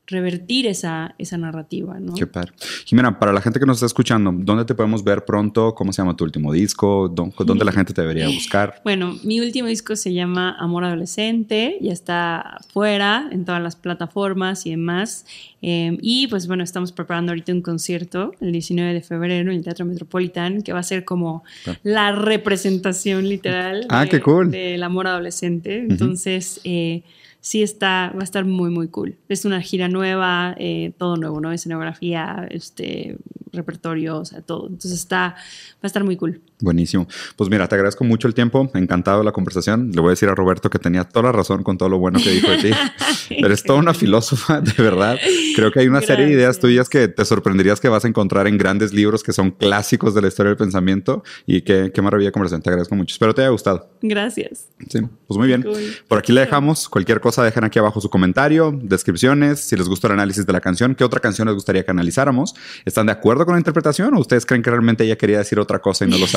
[0.09, 2.13] revertir esa, esa narrativa, ¿no?
[2.13, 2.51] Qué padre.
[2.85, 5.73] Jimena, para la gente que nos está escuchando, ¿dónde te podemos ver pronto?
[5.75, 7.07] ¿Cómo se llama tu último disco?
[7.09, 8.81] ¿Dónde la gente te debería buscar?
[8.89, 14.65] Bueno, mi último disco se llama Amor Adolescente, ya está fuera en todas las plataformas
[14.65, 15.25] y demás.
[15.61, 19.63] Em, y pues bueno, estamos preparando ahorita un concierto el 19 de febrero en el
[19.63, 21.43] Teatro Metropolitan, que va a ser como
[21.83, 24.49] la representación literal ah, qué cool.
[24.49, 25.85] del amor adolescente.
[25.87, 27.03] Entonces, eh,
[27.41, 29.17] sí está, va a estar muy, muy cool.
[29.29, 31.51] Es una gira nueva, eh, todo nuevo, ¿no?
[31.51, 33.17] Escenografía, este,
[33.51, 34.67] repertorio, o sea, todo.
[34.67, 35.35] Entonces está,
[35.75, 36.41] va a estar muy cool.
[36.61, 37.07] Buenísimo.
[37.37, 39.91] Pues mira, te agradezco mucho el tiempo, encantado la conversación.
[39.93, 42.19] Le voy a decir a Roberto que tenía toda la razón con todo lo bueno
[42.21, 42.71] que dijo de ti.
[43.29, 45.17] Eres toda una filósofa, de verdad.
[45.55, 48.45] Creo que hay una serie de ideas tuyas que te sorprenderías que vas a encontrar
[48.47, 52.31] en grandes libros que son clásicos de la historia del pensamiento y qué, qué maravilla
[52.31, 52.61] conversación.
[52.61, 53.13] Te agradezco mucho.
[53.13, 53.89] Espero te haya gustado.
[54.01, 54.67] Gracias.
[54.89, 55.65] Sí, pues muy bien.
[56.09, 56.89] Por aquí le dejamos.
[56.89, 60.59] Cualquier cosa dejen aquí abajo su comentario, descripciones, si les gustó el análisis de la
[60.59, 62.53] canción, qué otra canción les gustaría que analizáramos.
[62.83, 65.79] ¿Están de acuerdo con la interpretación o ustedes creen que realmente ella quería decir otra
[65.79, 66.27] cosa y no lo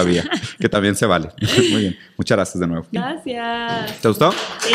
[0.58, 1.28] que también se vale.
[1.70, 1.98] Muy bien.
[2.16, 2.86] Muchas gracias de nuevo.
[2.90, 4.00] Gracias.
[4.00, 4.32] ¿Te gustó?
[4.60, 4.72] Sí.